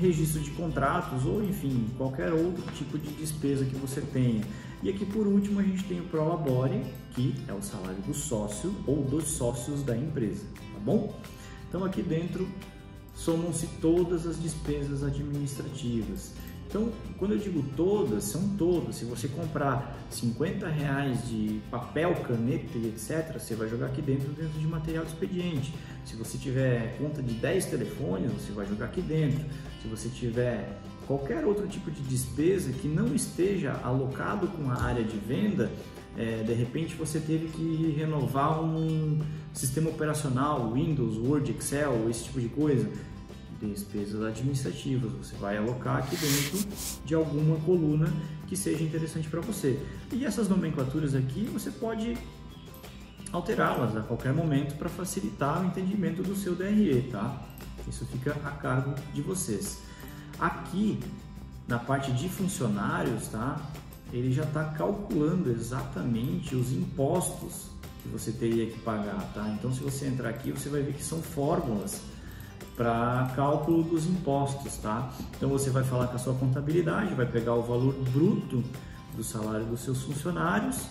registro 0.00 0.40
de 0.40 0.50
contratos 0.52 1.26
ou 1.26 1.44
enfim, 1.44 1.86
qualquer 1.98 2.32
outro 2.32 2.62
tipo 2.72 2.98
de 2.98 3.10
despesa 3.12 3.66
que 3.66 3.76
você 3.76 4.00
tenha. 4.00 4.42
E 4.82 4.88
aqui 4.88 5.04
por 5.04 5.26
último 5.26 5.60
a 5.60 5.62
gente 5.62 5.84
tem 5.84 6.00
o 6.00 6.04
Prolabore, 6.04 6.82
que 7.10 7.34
é 7.46 7.52
o 7.52 7.60
salário 7.60 8.00
do 8.06 8.14
sócio 8.14 8.74
ou 8.86 9.02
dos 9.02 9.24
sócios 9.24 9.82
da 9.82 9.94
empresa, 9.94 10.46
tá 10.54 10.80
bom? 10.82 11.14
Então 11.68 11.84
aqui 11.84 12.02
dentro 12.02 12.48
somam-se 13.14 13.66
todas 13.80 14.26
as 14.26 14.40
despesas 14.40 15.02
administrativas. 15.02 16.32
Então, 16.68 16.92
quando 17.18 17.32
eu 17.32 17.38
digo 17.38 17.64
todas, 17.74 18.24
são 18.24 18.46
todas. 18.58 18.96
Se 18.96 19.06
você 19.06 19.26
comprar 19.26 19.96
50 20.10 20.68
reais 20.68 21.26
de 21.26 21.62
papel, 21.70 22.14
caneta 22.16 22.76
e 22.76 22.88
etc., 22.88 23.38
você 23.38 23.54
vai 23.54 23.68
jogar 23.68 23.86
aqui 23.86 24.02
dentro, 24.02 24.28
dentro 24.32 24.58
de 24.58 24.66
material 24.66 25.04
de 25.04 25.10
expediente. 25.10 25.72
Se 26.08 26.16
você 26.16 26.38
tiver 26.38 26.96
conta 26.96 27.22
de 27.22 27.34
10 27.34 27.66
telefones, 27.66 28.32
você 28.32 28.50
vai 28.50 28.66
jogar 28.66 28.86
aqui 28.86 29.02
dentro. 29.02 29.44
Se 29.82 29.88
você 29.88 30.08
tiver 30.08 30.80
qualquer 31.06 31.44
outro 31.44 31.66
tipo 31.68 31.90
de 31.90 32.00
despesa 32.00 32.72
que 32.72 32.88
não 32.88 33.14
esteja 33.14 33.78
alocado 33.84 34.48
com 34.48 34.70
a 34.70 34.82
área 34.82 35.04
de 35.04 35.18
venda, 35.18 35.70
é, 36.16 36.42
de 36.42 36.54
repente 36.54 36.94
você 36.94 37.20
teve 37.20 37.48
que 37.48 37.94
renovar 37.94 38.58
um 38.64 39.20
sistema 39.52 39.90
operacional, 39.90 40.72
Windows, 40.72 41.18
Word, 41.18 41.50
Excel, 41.50 42.08
esse 42.08 42.24
tipo 42.24 42.40
de 42.40 42.48
coisa 42.48 42.88
despesas 43.60 44.22
administrativas. 44.22 45.12
Você 45.12 45.36
vai 45.36 45.56
alocar 45.56 45.98
aqui 45.98 46.16
dentro 46.16 46.68
de 47.04 47.14
alguma 47.14 47.56
coluna 47.60 48.08
que 48.46 48.56
seja 48.56 48.82
interessante 48.82 49.28
para 49.28 49.40
você. 49.40 49.78
E 50.12 50.24
essas 50.24 50.48
nomenclaturas 50.48 51.14
aqui 51.14 51.48
você 51.52 51.70
pode 51.70 52.16
alterá-las 53.32 53.96
a 53.96 54.00
qualquer 54.00 54.32
momento 54.32 54.76
para 54.76 54.88
facilitar 54.88 55.62
o 55.62 55.66
entendimento 55.66 56.22
do 56.22 56.34
seu 56.34 56.54
DRE, 56.54 57.08
tá? 57.10 57.42
Isso 57.86 58.04
fica 58.06 58.32
a 58.44 58.50
cargo 58.50 58.94
de 59.12 59.22
vocês. 59.22 59.82
Aqui 60.38 61.00
na 61.66 61.78
parte 61.78 62.12
de 62.12 62.28
funcionários, 62.28 63.28
tá? 63.28 63.60
Ele 64.12 64.32
já 64.32 64.44
está 64.44 64.64
calculando 64.64 65.50
exatamente 65.50 66.54
os 66.54 66.72
impostos 66.72 67.68
que 68.02 68.08
você 68.08 68.32
teria 68.32 68.66
que 68.66 68.78
pagar, 68.80 69.20
tá? 69.34 69.46
Então, 69.58 69.72
se 69.72 69.80
você 69.80 70.06
entrar 70.06 70.30
aqui, 70.30 70.50
você 70.50 70.68
vai 70.68 70.82
ver 70.82 70.94
que 70.94 71.04
são 71.04 71.20
fórmulas 71.20 72.00
para 72.78 73.32
cálculo 73.34 73.82
dos 73.82 74.06
impostos, 74.06 74.76
tá? 74.76 75.10
Então 75.36 75.48
você 75.48 75.68
vai 75.68 75.82
falar 75.82 76.06
com 76.06 76.14
a 76.14 76.18
sua 76.18 76.34
contabilidade, 76.34 77.12
vai 77.12 77.26
pegar 77.26 77.54
o 77.54 77.62
valor 77.62 77.92
bruto 78.12 78.62
do 79.16 79.24
salário 79.24 79.66
dos 79.66 79.80
seus 79.80 80.00
funcionários, 80.02 80.86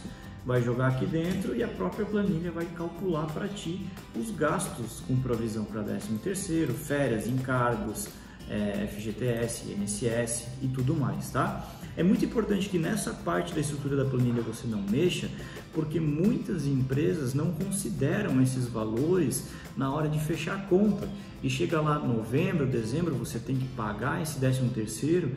vai 0.47 0.63
jogar 0.63 0.87
aqui 0.87 1.05
dentro 1.05 1.53
e 1.53 1.61
a 1.61 1.67
própria 1.67 2.05
planilha 2.05 2.49
vai 2.51 2.65
calcular 2.67 3.25
para 3.25 3.49
ti 3.49 3.85
os 4.15 4.31
gastos 4.31 5.03
com 5.05 5.17
provisão 5.17 5.65
para 5.65 5.83
13 5.83 6.07
terceiro, 6.23 6.73
férias, 6.73 7.27
encargos, 7.27 8.07
é, 8.49 8.87
FGTS, 8.87 9.69
INSS 9.73 10.47
e 10.61 10.69
tudo 10.69 10.95
mais, 10.95 11.29
tá? 11.31 11.69
É 11.97 12.03
muito 12.03 12.23
importante 12.23 12.69
que 12.69 12.79
nessa 12.79 13.11
parte 13.11 13.53
da 13.53 13.59
estrutura 13.59 13.97
da 13.97 14.05
planilha 14.05 14.41
você 14.41 14.65
não 14.67 14.81
mexa, 14.83 15.29
porque 15.73 15.99
muitas 15.99 16.65
empresas 16.65 17.33
não 17.33 17.51
consideram 17.51 18.41
esses 18.41 18.67
valores 18.67 19.49
na 19.75 19.91
hora 19.91 20.07
de 20.07 20.17
fechar 20.17 20.55
a 20.55 20.61
conta. 20.61 21.09
E 21.43 21.49
chega 21.49 21.81
lá 21.81 21.99
novembro, 21.99 22.65
dezembro, 22.65 23.13
você 23.15 23.37
tem 23.37 23.57
que 23.57 23.67
pagar 23.69 24.21
esse 24.21 24.39
13 24.39 24.69
terceiro 24.69 25.31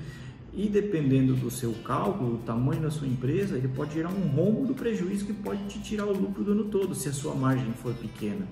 e 0.64 0.68
dependendo 0.68 1.34
do 1.34 1.50
seu 1.50 1.72
cálculo, 1.84 2.34
o 2.34 2.38
tamanho 2.38 2.82
da 2.82 2.90
sua 2.90 3.06
empresa, 3.06 3.56
ele 3.56 3.68
pode 3.68 3.94
gerar 3.94 4.10
um 4.10 4.28
rombo 4.28 4.66
do 4.66 4.74
prejuízo 4.74 5.24
que 5.24 5.32
pode 5.32 5.64
te 5.68 5.78
tirar 5.80 6.06
o 6.06 6.12
lucro 6.12 6.44
do 6.44 6.52
ano 6.52 6.64
todo, 6.64 6.94
se 6.94 7.08
a 7.08 7.12
sua 7.12 7.34
margem 7.34 7.72
for 7.72 7.94
pequena. 7.94 8.46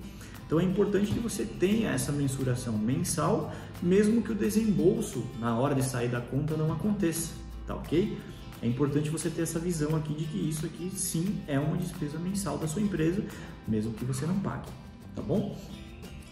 Então 0.47 0.59
é 0.59 0.65
importante 0.65 1.13
que 1.13 1.19
você 1.19 1.45
tenha 1.45 1.91
essa 1.91 2.11
mensuração 2.11 2.79
mensal, 2.79 3.53
mesmo 3.83 4.23
que 4.23 4.33
o 4.33 4.35
desembolso 4.35 5.23
na 5.39 5.59
hora 5.59 5.75
de 5.75 5.85
sair 5.85 6.09
da 6.09 6.21
conta 6.21 6.57
não 6.57 6.73
aconteça 6.73 7.49
tá 7.69 7.75
ok? 7.75 8.19
É 8.61 8.67
importante 8.67 9.11
você 9.11 9.31
ter 9.31 9.43
essa 9.43 9.61
visão 9.61 9.95
aqui 9.95 10.15
de 10.15 10.25
que 10.25 10.49
isso 10.49 10.67
aqui 10.67 10.91
sim 10.93 11.41
é 11.47 11.61
uma 11.61 11.77
despesa 11.77 12.19
mensal 12.19 12.59
da 12.59 12.67
sua 12.67 12.83
empresa, 12.83 13.23
mesmo 13.69 13.93
que 13.93 14.05
você 14.05 14.27
não 14.27 14.41
pague, 14.41 14.69
tá 15.15 15.23
bom? 15.23 15.57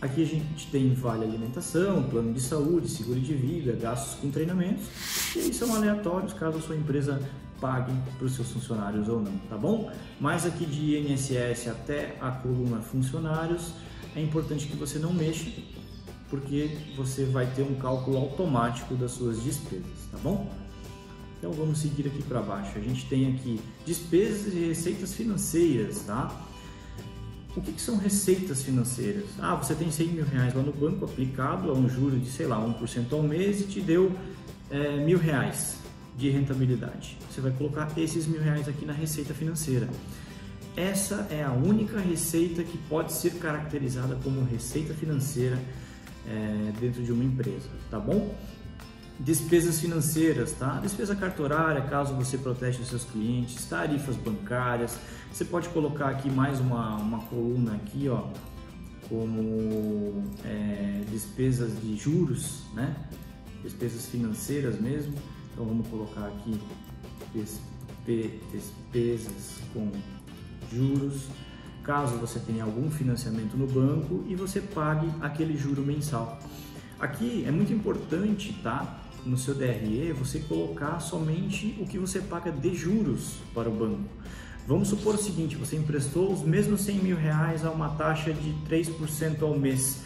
Aqui 0.00 0.22
a 0.22 0.26
gente 0.26 0.66
tem 0.70 0.92
vale 0.92 1.24
alimentação, 1.24 2.02
plano 2.02 2.32
de 2.32 2.40
saúde, 2.40 2.88
seguro 2.88 3.18
de 3.18 3.32
vida, 3.32 3.72
gastos 3.72 4.20
com 4.20 4.30
treinamentos, 4.30 4.84
e 5.34 5.40
aí 5.40 5.54
são 5.54 5.74
aleatórios 5.74 6.34
caso 6.34 6.58
a 6.58 6.60
sua 6.60 6.76
empresa 6.76 7.20
pague 7.60 7.92
para 8.18 8.26
os 8.26 8.34
seus 8.34 8.50
funcionários 8.50 9.08
ou 9.08 9.20
não, 9.20 9.32
tá 9.48 9.56
bom? 9.56 9.90
Mas 10.20 10.44
aqui 10.44 10.66
de 10.66 10.98
INSS 10.98 11.68
até 11.68 12.18
a 12.20 12.30
coluna 12.30 12.82
funcionários, 12.82 13.72
é 14.14 14.20
importante 14.20 14.66
que 14.66 14.76
você 14.76 14.98
não 14.98 15.14
mexa, 15.14 15.50
porque 16.28 16.76
você 16.94 17.24
vai 17.24 17.46
ter 17.46 17.62
um 17.62 17.76
cálculo 17.76 18.18
automático 18.18 18.94
das 18.94 19.12
suas 19.12 19.42
despesas, 19.42 20.08
tá 20.12 20.18
bom? 20.22 20.46
Então 21.38 21.52
vamos 21.52 21.78
seguir 21.78 22.06
aqui 22.06 22.22
para 22.22 22.42
baixo. 22.42 22.76
A 22.76 22.80
gente 22.80 23.06
tem 23.06 23.34
aqui 23.34 23.60
despesas 23.86 24.52
e 24.54 24.68
receitas 24.68 25.14
financeiras, 25.14 26.00
tá? 26.00 26.34
O 27.56 27.62
que, 27.62 27.80
são 27.80 27.96
receitas 27.96 28.62
financeiras? 28.62 29.24
Ah, 29.38 29.54
você 29.54 29.74
tem 29.74 29.90
100 29.90 30.08
mil 30.08 30.24
reais 30.26 30.54
lá 30.54 30.62
no 30.62 30.72
banco 30.72 31.06
aplicado 31.06 31.70
a 31.70 31.72
um 31.72 31.88
juro 31.88 32.18
de, 32.18 32.30
sei 32.30 32.46
lá, 32.46 32.58
1% 32.58 33.10
ao 33.12 33.22
mês 33.22 33.62
e 33.62 33.64
te 33.64 33.80
deu 33.80 34.12
é, 34.70 34.98
mil 34.98 35.18
reais 35.18 35.78
de 36.18 36.28
rentabilidade. 36.28 37.16
Você 37.30 37.40
vai 37.40 37.50
colocar 37.52 37.90
esses 37.96 38.26
mil 38.26 38.42
reais 38.42 38.68
aqui 38.68 38.84
na 38.84 38.92
receita 38.92 39.32
financeira. 39.32 39.88
Essa 40.76 41.26
é 41.30 41.42
a 41.42 41.52
única 41.52 41.98
receita 41.98 42.62
que 42.62 42.76
pode 42.76 43.12
ser 43.14 43.36
caracterizada 43.36 44.16
como 44.22 44.44
receita 44.44 44.92
financeira 44.92 45.58
é, 46.28 46.72
dentro 46.78 47.02
de 47.02 47.10
uma 47.10 47.24
empresa, 47.24 47.70
tá 47.90 47.98
bom? 47.98 48.34
Despesas 49.18 49.80
financeiras, 49.80 50.52
tá? 50.52 50.78
Despesa 50.80 51.16
cartorária, 51.16 51.80
caso 51.82 52.14
você 52.14 52.36
protege 52.36 52.82
os 52.82 52.88
seus 52.88 53.04
clientes, 53.04 53.64
tarifas 53.64 54.14
bancárias. 54.14 54.98
Você 55.32 55.44
pode 55.44 55.70
colocar 55.70 56.10
aqui 56.10 56.28
mais 56.28 56.60
uma, 56.60 56.96
uma 56.96 57.20
coluna 57.20 57.76
aqui, 57.76 58.08
ó, 58.10 58.24
como 59.08 60.22
é, 60.44 61.02
despesas 61.10 61.80
de 61.80 61.96
juros, 61.96 62.64
né? 62.74 62.94
Despesas 63.62 64.06
financeiras 64.06 64.78
mesmo. 64.78 65.14
Então 65.52 65.64
vamos 65.64 65.86
colocar 65.88 66.26
aqui 66.26 66.60
despesas 68.04 69.60
com 69.72 69.90
juros. 70.70 71.28
Caso 71.82 72.18
você 72.18 72.38
tenha 72.40 72.64
algum 72.64 72.90
financiamento 72.90 73.56
no 73.56 73.66
banco 73.66 74.24
e 74.28 74.34
você 74.34 74.60
pague 74.60 75.10
aquele 75.22 75.56
juro 75.56 75.82
mensal. 75.82 76.38
Aqui 76.98 77.44
é 77.46 77.50
muito 77.50 77.72
importante, 77.72 78.52
tá? 78.62 79.05
No 79.26 79.36
seu 79.36 79.54
DRE 79.54 80.12
você 80.12 80.38
colocar 80.38 81.00
somente 81.00 81.76
o 81.80 81.86
que 81.86 81.98
você 81.98 82.20
paga 82.20 82.50
de 82.50 82.74
juros 82.74 83.34
para 83.52 83.68
o 83.68 83.72
banco. 83.72 84.08
Vamos 84.66 84.88
supor 84.88 85.14
o 85.14 85.18
seguinte, 85.18 85.56
você 85.56 85.76
emprestou 85.76 86.32
os 86.32 86.42
mesmos 86.42 86.80
100 86.82 86.96
mil 86.96 87.16
reais 87.16 87.64
a 87.64 87.70
uma 87.70 87.90
taxa 87.90 88.32
de 88.32 88.54
3% 88.68 89.42
ao 89.42 89.58
mês. 89.58 90.02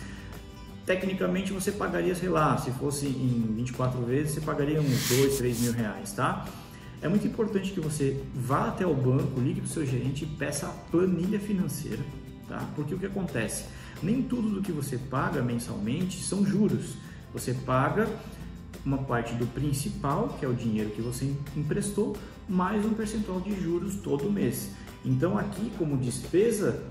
Tecnicamente 0.85 1.53
você 1.53 1.71
pagaria, 1.71 2.15
sei 2.15 2.29
lá, 2.29 2.59
se 2.59 2.71
fosse 2.73 3.07
em 3.07 3.55
24 3.55 4.01
vezes, 4.03 4.33
você 4.35 4.41
pagaria 4.41 4.81
uns 4.81 5.09
2, 5.09 5.39
3 5.39 5.61
mil 5.61 5.73
reais, 5.73 6.13
tá? 6.13 6.47
É 7.01 7.09
muito 7.09 7.27
importante 7.27 7.73
que 7.73 7.81
você 7.81 8.23
vá 8.35 8.69
até 8.69 8.87
o 8.87 8.95
banco, 8.95 9.41
ligue 9.41 9.61
para 9.63 9.69
o 9.69 9.71
seu 9.71 9.87
gerente 9.87 10.25
e 10.25 10.27
peça 10.27 10.67
a 10.67 10.71
planilha 10.91 11.41
financeira, 11.41 12.03
tá? 12.47 12.69
Porque 12.77 12.95
o 12.95 12.99
que 12.99 13.07
acontece? 13.07 13.65
Nem 14.03 14.23
tudo 14.23 14.51
do 14.51 14.61
que 14.61 14.73
você 14.73 14.99
paga 14.99 15.43
mensalmente 15.43 16.23
são 16.23 16.45
juros. 16.45 16.97
Você 17.33 17.55
paga 17.55 18.09
uma 18.85 18.99
parte 18.99 19.35
do 19.35 19.47
principal, 19.47 20.37
que 20.39 20.45
é 20.45 20.49
o 20.49 20.55
dinheiro 20.55 20.91
que 20.91 21.03
você 21.03 21.33
emprestou, 21.57 22.17
mais 22.49 22.85
um 22.85 22.95
percentual 22.95 23.41
de 23.41 23.59
juros 23.61 23.97
todo 23.97 24.31
mês. 24.31 24.71
Então 25.05 25.39
aqui 25.39 25.71
como 25.79 25.97
despesa 25.97 26.83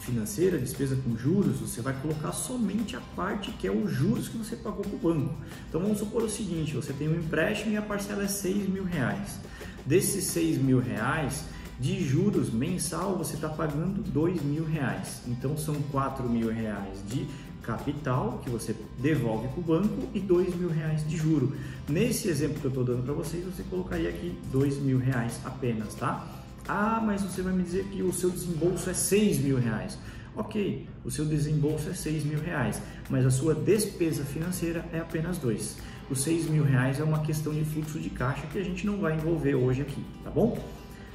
financeira, 0.00 0.58
despesa 0.58 0.96
com 0.96 1.16
juros, 1.16 1.58
você 1.58 1.80
vai 1.80 1.94
colocar 2.00 2.32
somente 2.32 2.96
a 2.96 3.00
parte 3.14 3.50
que 3.52 3.66
é 3.66 3.72
os 3.72 3.90
juros 3.90 4.28
que 4.28 4.36
você 4.36 4.54
pagou 4.56 4.84
para 4.84 4.94
o 4.94 4.98
banco. 4.98 5.34
Então 5.68 5.80
vamos 5.80 5.98
supor 5.98 6.22
o 6.22 6.30
seguinte, 6.30 6.74
você 6.74 6.92
tem 6.92 7.08
um 7.08 7.16
empréstimo 7.16 7.72
e 7.72 7.76
a 7.76 7.82
parcela 7.82 8.22
é 8.22 8.28
6 8.28 8.68
mil 8.68 8.84
reais. 8.84 9.40
Desses 9.84 10.24
6 10.24 10.58
mil 10.58 10.78
reais, 10.78 11.44
de 11.78 12.02
juros 12.02 12.50
mensal 12.50 13.16
você 13.16 13.34
está 13.34 13.48
pagando 13.48 14.02
2 14.02 14.42
mil 14.42 14.64
reais. 14.64 15.22
Então 15.26 15.56
são 15.56 15.74
4 15.90 16.28
mil 16.28 16.50
reais 16.50 16.98
de 17.06 17.26
capital 17.66 18.40
que 18.44 18.48
você 18.48 18.74
devolve 18.98 19.48
para 19.48 19.60
o 19.60 19.62
banco 19.62 20.08
e 20.14 20.20
dois 20.20 20.54
mil 20.54 20.70
reais 20.70 21.06
de 21.06 21.16
juro. 21.16 21.56
Nesse 21.88 22.28
exemplo 22.28 22.60
que 22.60 22.66
eu 22.66 22.70
estou 22.70 22.84
dando 22.84 23.02
para 23.02 23.12
vocês, 23.12 23.44
você 23.44 23.64
colocaria 23.64 24.08
aqui 24.08 24.38
dois 24.52 24.78
mil 24.78 24.98
reais 24.98 25.40
apenas, 25.44 25.94
tá? 25.94 26.24
Ah, 26.68 27.02
mas 27.04 27.22
você 27.22 27.42
vai 27.42 27.52
me 27.52 27.64
dizer 27.64 27.84
que 27.84 28.02
o 28.02 28.12
seu 28.12 28.30
desembolso 28.30 28.88
é 28.88 28.94
seis 28.94 29.38
mil 29.38 29.58
reais. 29.58 29.98
Ok, 30.36 30.86
o 31.04 31.10
seu 31.10 31.24
desembolso 31.24 31.88
é 31.88 31.94
seis 31.94 32.24
mil 32.24 32.38
reais, 32.38 32.80
mas 33.08 33.26
a 33.26 33.30
sua 33.30 33.54
despesa 33.54 34.24
financeira 34.24 34.84
é 34.92 34.98
apenas 35.00 35.38
dois. 35.38 35.76
Os 36.08 36.22
seis 36.22 36.48
mil 36.48 36.62
reais 36.62 37.00
é 37.00 37.04
uma 37.04 37.20
questão 37.20 37.52
de 37.52 37.64
fluxo 37.64 37.98
de 37.98 38.10
caixa 38.10 38.46
que 38.46 38.58
a 38.58 38.62
gente 38.62 38.86
não 38.86 38.98
vai 38.98 39.16
envolver 39.16 39.54
hoje 39.54 39.82
aqui, 39.82 40.04
tá 40.22 40.30
bom? 40.30 40.58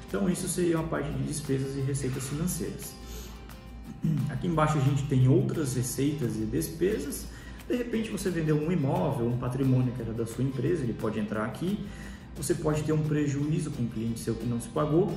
Então 0.07 0.29
isso 0.29 0.47
seria 0.49 0.77
uma 0.77 0.87
parte 0.87 1.09
de 1.09 1.23
despesas 1.23 1.77
e 1.77 1.81
receitas 1.81 2.27
financeiras. 2.27 3.00
Aqui 4.29 4.47
embaixo 4.47 4.77
a 4.77 4.81
gente 4.81 5.03
tem 5.03 5.27
outras 5.27 5.75
receitas 5.75 6.35
e 6.35 6.45
despesas. 6.45 7.25
De 7.69 7.75
repente 7.75 8.09
você 8.09 8.29
vendeu 8.29 8.55
um 8.55 8.71
imóvel, 8.71 9.27
um 9.27 9.37
patrimônio 9.37 9.93
que 9.93 10.01
era 10.01 10.11
da 10.11 10.25
sua 10.25 10.43
empresa, 10.43 10.83
ele 10.83 10.93
pode 10.93 11.19
entrar 11.19 11.45
aqui. 11.45 11.79
Você 12.35 12.55
pode 12.55 12.83
ter 12.83 12.93
um 12.93 13.03
prejuízo 13.03 13.71
com 13.71 13.83
um 13.83 13.87
cliente 13.87 14.19
seu 14.19 14.33
que 14.33 14.45
não 14.45 14.59
se 14.59 14.69
pagou. 14.69 15.11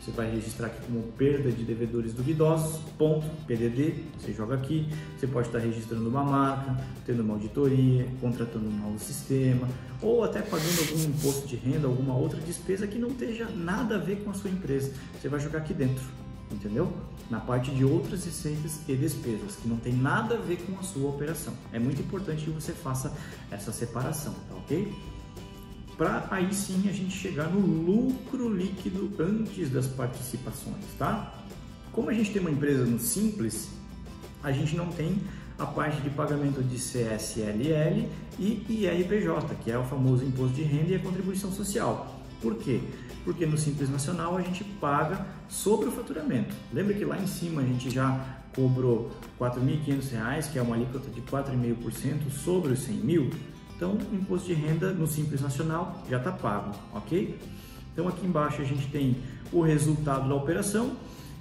você 0.00 0.12
vai 0.12 0.30
registrar 0.30 0.68
aqui 0.68 0.80
como 0.86 1.02
perda 1.12 1.50
de 1.50 1.64
devedores 1.64 2.12
duvidosos, 2.12 2.80
ponto, 2.96 3.26
PDD, 3.46 4.04
você 4.16 4.32
joga 4.32 4.54
aqui, 4.54 4.88
você 5.18 5.26
pode 5.26 5.48
estar 5.48 5.58
registrando 5.58 6.08
uma 6.08 6.22
marca, 6.22 6.78
tendo 7.04 7.22
uma 7.22 7.34
auditoria, 7.34 8.06
contratando 8.20 8.68
um 8.68 8.78
novo 8.78 8.98
sistema, 8.98 9.68
ou 10.00 10.22
até 10.22 10.40
pagando 10.40 10.78
algum 10.80 11.04
imposto 11.04 11.48
de 11.48 11.56
renda, 11.56 11.88
alguma 11.88 12.14
outra 12.14 12.38
despesa 12.40 12.86
que 12.86 12.98
não 12.98 13.08
esteja 13.08 13.48
nada 13.48 13.96
a 13.96 13.98
ver 13.98 14.22
com 14.22 14.30
a 14.30 14.34
sua 14.34 14.50
empresa. 14.50 14.92
Você 15.20 15.28
vai 15.28 15.40
jogar 15.40 15.58
aqui 15.58 15.74
dentro, 15.74 16.04
entendeu? 16.50 16.92
Na 17.30 17.40
parte 17.40 17.70
de 17.70 17.84
outras 17.84 18.24
receitas 18.24 18.80
e 18.88 18.96
despesas, 18.96 19.56
que 19.56 19.68
não 19.68 19.76
tem 19.76 19.92
nada 19.92 20.36
a 20.36 20.38
ver 20.38 20.56
com 20.62 20.78
a 20.78 20.82
sua 20.82 21.10
operação. 21.10 21.52
É 21.72 21.78
muito 21.78 22.00
importante 22.00 22.44
que 22.44 22.50
você 22.50 22.72
faça 22.72 23.12
essa 23.50 23.70
separação, 23.70 24.34
tá 24.48 24.54
ok? 24.56 24.92
para 25.98 26.28
aí 26.30 26.54
sim 26.54 26.88
a 26.88 26.92
gente 26.92 27.10
chegar 27.10 27.48
no 27.48 27.58
lucro 27.58 28.48
líquido 28.48 29.12
antes 29.18 29.68
das 29.68 29.88
participações, 29.88 30.84
tá? 30.96 31.34
Como 31.92 32.08
a 32.08 32.14
gente 32.14 32.30
tem 32.30 32.40
uma 32.40 32.52
empresa 32.52 32.84
no 32.84 33.00
Simples, 33.00 33.68
a 34.40 34.52
gente 34.52 34.76
não 34.76 34.86
tem 34.92 35.18
a 35.58 35.66
parte 35.66 36.00
de 36.00 36.08
pagamento 36.10 36.62
de 36.62 36.76
CSLL 36.76 38.08
e 38.38 38.64
IRPJ, 38.68 39.56
que 39.64 39.72
é 39.72 39.76
o 39.76 39.82
famoso 39.82 40.24
imposto 40.24 40.54
de 40.54 40.62
renda 40.62 40.92
e 40.92 40.94
a 40.94 41.00
contribuição 41.00 41.50
social. 41.50 42.17
Por 42.40 42.56
quê? 42.56 42.80
Porque 43.24 43.44
no 43.44 43.58
Simples 43.58 43.90
Nacional 43.90 44.36
a 44.36 44.42
gente 44.42 44.64
paga 44.64 45.26
sobre 45.48 45.88
o 45.88 45.92
faturamento. 45.92 46.54
Lembra 46.72 46.94
que 46.94 47.04
lá 47.04 47.18
em 47.18 47.26
cima 47.26 47.62
a 47.62 47.64
gente 47.64 47.90
já 47.90 48.38
cobrou 48.54 49.10
R$ 49.38 49.46
4.500, 49.46 50.52
que 50.52 50.58
é 50.58 50.62
uma 50.62 50.76
alíquota 50.76 51.10
de 51.10 51.20
4,5% 51.22 52.30
sobre 52.30 52.72
os 52.72 52.80
100 52.80 52.94
mil? 52.96 53.30
Então, 53.76 53.92
o 53.92 54.14
imposto 54.14 54.48
de 54.48 54.54
renda 54.54 54.92
no 54.92 55.06
Simples 55.06 55.40
Nacional 55.40 56.02
já 56.10 56.18
está 56.18 56.32
pago, 56.32 56.72
ok? 56.92 57.38
Então, 57.92 58.08
aqui 58.08 58.26
embaixo 58.26 58.60
a 58.60 58.64
gente 58.64 58.88
tem 58.88 59.18
o 59.52 59.60
resultado 59.60 60.28
da 60.28 60.34
operação, 60.34 60.96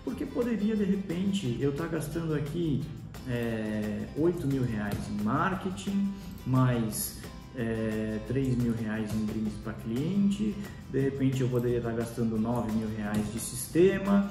Porque 0.04 0.24
poderia, 0.24 0.76
de 0.76 0.84
repente, 0.84 1.58
eu 1.60 1.70
estar 1.70 1.84
tá 1.84 1.90
gastando 1.90 2.34
aqui 2.34 2.84
é, 3.28 4.06
8 4.16 4.46
mil 4.46 4.64
reais 4.64 4.98
em 5.10 5.24
marketing, 5.24 6.12
mais 6.46 7.18
é, 7.56 8.20
3 8.28 8.56
mil 8.56 8.72
reais 8.74 9.12
em 9.12 9.24
brindes 9.26 9.54
para 9.64 9.72
cliente, 9.72 10.54
de 10.92 11.00
repente 11.00 11.40
eu 11.40 11.48
poderia 11.48 11.78
estar 11.78 11.92
gastando 11.92 12.38
9 12.38 12.70
mil 12.72 12.88
reais 12.96 13.32
de 13.32 13.40
sistema, 13.40 14.30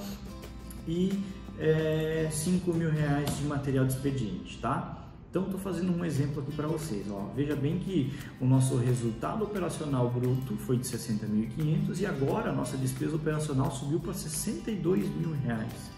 e 0.88 1.20
é, 1.60 2.30
5 2.32 2.74
mil 2.74 2.90
reais 2.90 3.38
de 3.38 3.44
material 3.46 3.86
de 3.86 3.94
expediente, 3.94 4.58
tá? 4.60 5.05
Então, 5.36 5.48
estou 5.48 5.60
fazendo 5.60 5.94
um 5.94 6.06
exemplo 6.06 6.42
aqui 6.42 6.54
para 6.54 6.66
vocês. 6.66 7.08
Ó. 7.12 7.30
Veja 7.36 7.58
bem 7.58 7.78
que 7.78 8.14
o 8.40 8.46
nosso 8.46 8.78
resultado 8.78 9.44
operacional 9.44 10.10
bruto 10.10 10.56
foi 10.56 10.78
de 10.78 10.86
60.500 10.86 12.00
e 12.00 12.06
agora 12.06 12.52
a 12.52 12.54
nossa 12.54 12.78
despesa 12.78 13.18
operacional 13.18 13.70
subiu 13.70 14.00
para 14.00 14.14
62 14.14 15.10
mil 15.14 15.34
reais. 15.44 15.92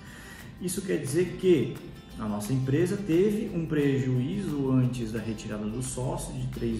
Isso 0.59 0.81
quer 0.81 0.97
dizer 0.97 1.37
que 1.39 1.75
a 2.17 2.27
nossa 2.27 2.51
empresa 2.51 2.97
teve 2.97 3.55
um 3.55 3.67
prejuízo 3.67 4.71
antes 4.71 5.11
da 5.11 5.19
retirada 5.19 5.65
do 5.65 5.83
sócio 5.83 6.33
de 6.33 6.59
R$ 6.59 6.73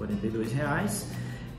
3.942 0.00 1.04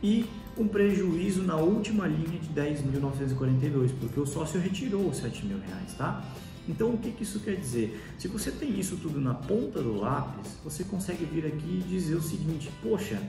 e 0.01 0.25
um 0.57 0.67
prejuízo 0.67 1.43
na 1.43 1.57
última 1.57 2.07
linha 2.07 2.39
de 2.39 2.49
10.942, 2.59 3.91
porque 3.99 4.19
o 4.19 4.25
sócio 4.25 4.59
retirou 4.59 5.09
os 5.09 5.17
7 5.17 5.45
mil 5.45 5.59
reais, 5.59 5.93
tá? 5.93 6.25
Então, 6.67 6.93
o 6.93 6.97
que, 6.97 7.11
que 7.11 7.23
isso 7.23 7.39
quer 7.39 7.55
dizer? 7.55 8.01
Se 8.17 8.27
você 8.27 8.49
tem 8.51 8.79
isso 8.79 8.97
tudo 8.97 9.19
na 9.19 9.33
ponta 9.33 9.81
do 9.81 9.95
lápis, 9.95 10.51
você 10.63 10.83
consegue 10.83 11.25
vir 11.25 11.45
aqui 11.45 11.83
e 11.83 11.89
dizer 11.89 12.15
o 12.15 12.21
seguinte: 12.21 12.71
poxa, 12.81 13.21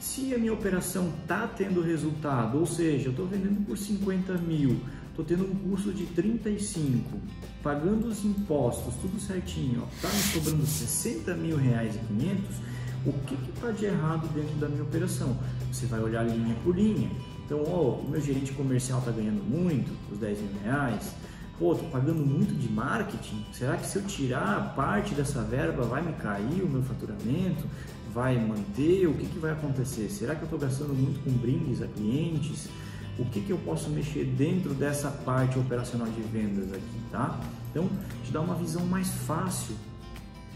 se 0.00 0.32
a 0.34 0.38
minha 0.38 0.52
operação 0.52 1.12
está 1.20 1.46
tendo 1.46 1.82
resultado, 1.82 2.58
ou 2.58 2.66
seja, 2.66 3.08
eu 3.08 3.10
estou 3.10 3.26
vendendo 3.26 3.66
por 3.66 3.76
50 3.76 4.34
mil, 4.38 4.80
estou 5.08 5.24
tendo 5.24 5.44
um 5.44 5.54
custo 5.70 5.92
de 5.92 6.06
35, 6.06 7.18
pagando 7.62 8.06
os 8.06 8.24
impostos, 8.24 8.94
tudo 9.00 9.20
certinho, 9.20 9.86
está 9.94 10.08
me 10.08 10.14
sobrando 10.14 10.64
60 10.64 11.34
mil 11.34 11.56
reais 11.56 11.96
e 11.96 11.98
500, 11.98 12.56
o 13.04 13.12
que 13.24 13.34
está 13.50 13.70
de 13.72 13.86
errado 13.86 14.32
dentro 14.34 14.54
da 14.56 14.68
minha 14.68 14.82
operação? 14.82 15.36
Você 15.72 15.86
vai 15.86 16.00
olhar 16.00 16.22
linha 16.22 16.54
por 16.62 16.76
linha. 16.76 17.10
Então, 17.44 17.62
oh, 17.64 18.00
o 18.06 18.08
meu 18.08 18.20
gerente 18.20 18.52
comercial 18.52 19.00
está 19.00 19.10
ganhando 19.10 19.42
muito, 19.42 19.90
os 20.12 20.18
10 20.18 20.38
mil 20.38 20.62
reais. 20.62 21.14
Pô, 21.60 21.74
estou 21.74 21.90
pagando 21.90 22.24
muito 22.24 22.54
de 22.54 22.72
marketing. 22.72 23.44
Será 23.52 23.76
que 23.76 23.86
se 23.86 23.98
eu 23.98 24.02
tirar 24.04 24.74
parte 24.74 25.14
dessa 25.14 25.42
verba 25.42 25.82
vai 25.82 26.00
me 26.00 26.14
cair 26.14 26.62
o 26.62 26.66
meu 26.66 26.82
faturamento? 26.82 27.66
Vai 28.14 28.42
manter? 28.42 29.06
O 29.06 29.12
que, 29.12 29.26
que 29.26 29.38
vai 29.38 29.52
acontecer? 29.52 30.08
Será 30.08 30.34
que 30.34 30.40
eu 30.40 30.46
estou 30.46 30.58
gastando 30.58 30.94
muito 30.94 31.22
com 31.22 31.30
brindes 31.30 31.82
a 31.82 31.86
clientes? 31.86 32.70
O 33.18 33.26
que, 33.26 33.42
que 33.42 33.50
eu 33.50 33.58
posso 33.58 33.90
mexer 33.90 34.24
dentro 34.24 34.72
dessa 34.72 35.10
parte 35.10 35.58
operacional 35.58 36.08
de 36.08 36.22
vendas 36.22 36.72
aqui, 36.72 37.00
tá? 37.10 37.38
Então, 37.70 37.90
te 38.24 38.32
dá 38.32 38.40
uma 38.40 38.54
visão 38.54 38.86
mais 38.86 39.10
fácil 39.10 39.76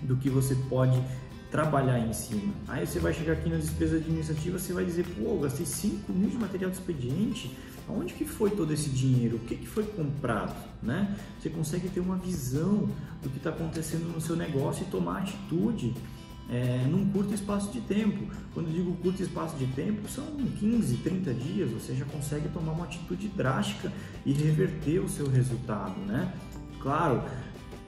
do 0.01 0.17
que 0.17 0.31
você 0.31 0.55
pode 0.71 0.99
trabalhar 1.51 1.99
em 1.99 2.15
cima. 2.15 2.55
Aí 2.67 2.87
você 2.87 2.99
vai 2.99 3.13
chegar 3.13 3.35
aqui 3.35 3.51
na 3.51 3.59
despesa 3.59 3.97
administrativa, 3.97 4.59
você 4.59 4.73
vai 4.73 4.87
dizer, 4.87 5.05
pô, 5.19 5.37
gastei 5.37 5.67
5 5.67 6.11
mil 6.15 6.31
de 6.31 6.39
material 6.39 6.71
de 6.71 6.79
expediente, 6.79 7.55
onde 7.89 8.15
que 8.15 8.25
foi 8.25 8.51
todo 8.51 8.73
esse 8.73 8.91
dinheiro? 8.91 9.37
O 9.37 9.41
que, 9.41 9.57
que 9.57 9.67
foi 9.67 9.85
comprado? 9.85 10.55
Né? 10.83 11.17
Você 11.39 11.51
consegue 11.51 11.89
ter 11.89 12.01
uma 12.01 12.17
visão 12.17 12.89
do 13.23 13.31
que 13.31 13.39
está 13.39 13.51
acontecendo 13.51 14.13
no 14.13 14.21
seu 14.21 14.37
negócio 14.37 14.85
e 14.87 14.91
tomar 14.91 15.19
atitude 15.19 15.95
é, 16.51 16.87
num 16.89 17.11
curto 17.11 17.33
espaço 17.33 17.73
de 17.73 17.81
tempo. 17.81 18.27
Quando 18.53 18.69
eu 18.69 18.73
digo 18.73 18.93
curto 18.97 19.23
espaço 19.23 19.57
de 19.57 19.67
tempo, 19.69 20.09
são 20.09 20.25
15, 20.59 20.97
30 20.99 21.35
dias, 21.35 21.71
você 21.71 21.95
já 21.95 22.05
consegue 22.05 22.49
tomar 22.49 22.73
uma 22.73 22.85
atitude 22.85 23.29
drástica 23.29 23.93
e 24.25 24.33
reverter 24.33 25.01
o 25.01 25.09
seu 25.09 25.29
resultado, 25.29 25.99
né? 26.07 26.33
Claro, 26.81 27.23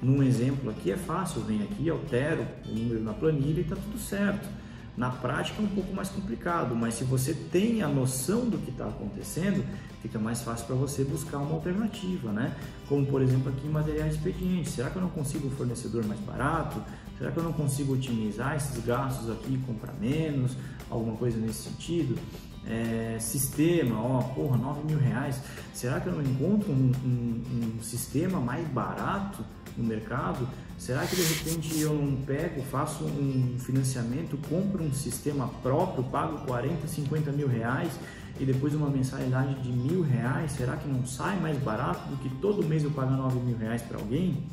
num 0.00 0.22
exemplo 0.22 0.70
aqui 0.70 0.90
é 0.90 0.96
fácil, 0.96 1.40
eu 1.40 1.46
venho 1.46 1.64
aqui, 1.64 1.88
altero 1.90 2.46
o 2.66 2.74
número 2.74 3.02
na 3.02 3.12
planilha 3.12 3.60
e 3.60 3.62
está 3.62 3.76
tudo 3.76 3.98
certo. 3.98 4.48
Na 4.96 5.10
prática 5.10 5.60
é 5.60 5.64
um 5.64 5.68
pouco 5.68 5.92
mais 5.92 6.08
complicado, 6.08 6.74
mas 6.74 6.94
se 6.94 7.04
você 7.04 7.34
tem 7.34 7.82
a 7.82 7.88
noção 7.88 8.48
do 8.48 8.56
que 8.56 8.70
está 8.70 8.86
acontecendo, 8.86 9.62
fica 10.00 10.18
mais 10.18 10.40
fácil 10.40 10.66
para 10.66 10.76
você 10.76 11.04
buscar 11.04 11.36
uma 11.36 11.52
alternativa, 11.52 12.32
né? 12.32 12.56
Como 12.88 13.04
por 13.04 13.20
exemplo 13.20 13.50
aqui 13.50 13.66
em 13.66 13.70
materiais 13.70 14.14
expedientes. 14.14 14.72
Será 14.72 14.88
que 14.88 14.96
eu 14.96 15.02
não 15.02 15.10
consigo 15.10 15.48
um 15.48 15.50
fornecedor 15.50 16.02
mais 16.06 16.18
barato? 16.20 16.82
Será 17.18 17.30
que 17.30 17.36
eu 17.36 17.42
não 17.42 17.52
consigo 17.52 17.92
otimizar 17.92 18.56
esses 18.56 18.82
gastos 18.84 19.30
aqui 19.30 19.54
e 19.54 19.58
comprar 19.66 19.92
menos? 20.00 20.56
Alguma 20.88 21.14
coisa 21.16 21.36
nesse 21.36 21.64
sentido? 21.64 22.18
É, 22.66 23.18
sistema, 23.20 24.00
ó, 24.00 24.22
porra, 24.22 24.56
9 24.56 24.86
mil 24.86 24.98
reais. 24.98 25.40
Será 25.74 26.00
que 26.00 26.06
eu 26.06 26.14
não 26.14 26.22
encontro 26.22 26.72
um, 26.72 26.90
um, 27.04 27.76
um 27.78 27.82
sistema 27.82 28.40
mais 28.40 28.66
barato 28.68 29.44
no 29.76 29.84
mercado? 29.84 30.48
Será 30.78 31.06
que 31.06 31.16
de 31.16 31.22
repente 31.22 31.80
eu 31.80 31.94
não 31.94 32.16
pego, 32.22 32.62
faço 32.62 33.04
um 33.04 33.56
financiamento, 33.58 34.38
compro 34.48 34.82
um 34.82 34.92
sistema 34.92 35.48
próprio, 35.62 36.04
pago 36.04 36.44
40, 36.46 36.86
50 36.86 37.32
mil 37.32 37.48
reais 37.48 37.92
e 38.38 38.44
depois 38.44 38.74
uma 38.74 38.90
mensalidade 38.90 39.54
de 39.62 39.70
mil 39.70 40.02
reais? 40.02 40.52
Será 40.52 40.76
que 40.76 40.86
não 40.86 41.06
sai 41.06 41.40
mais 41.40 41.58
barato 41.58 42.08
do 42.10 42.16
que 42.18 42.28
todo 42.36 42.64
mês 42.64 42.84
eu 42.84 42.90
pagar 42.90 43.16
9 43.16 43.38
mil 43.40 43.56
reais 43.56 43.82
para 43.82 43.98
alguém? 43.98 44.44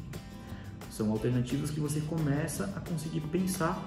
São 0.90 1.12
alternativas 1.12 1.72
que 1.72 1.80
você 1.80 2.00
começa 2.02 2.66
a 2.76 2.80
conseguir 2.80 3.22
pensar 3.22 3.84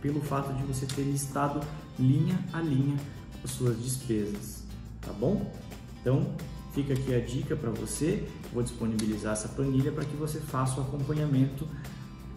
pelo 0.00 0.20
fato 0.20 0.52
de 0.52 0.62
você 0.62 0.86
ter 0.86 1.02
listado 1.02 1.60
linha 1.98 2.38
a 2.52 2.60
linha 2.60 2.96
as 3.44 3.50
suas 3.50 3.82
despesas, 3.82 4.64
tá 5.00 5.12
bom? 5.12 5.52
Então, 6.00 6.26
fica 6.72 6.92
aqui 6.92 7.14
a 7.14 7.20
dica 7.20 7.56
para 7.56 7.70
você. 7.70 8.26
Vou 8.52 8.62
disponibilizar 8.62 9.32
essa 9.32 9.48
planilha 9.48 9.92
para 9.92 10.04
que 10.04 10.16
você 10.16 10.40
faça 10.40 10.80
o 10.80 10.82
acompanhamento 10.82 11.66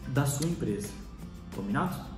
da 0.08 0.26
sua 0.26 0.48
empresa. 0.48 0.90
Combinado? 1.56 2.12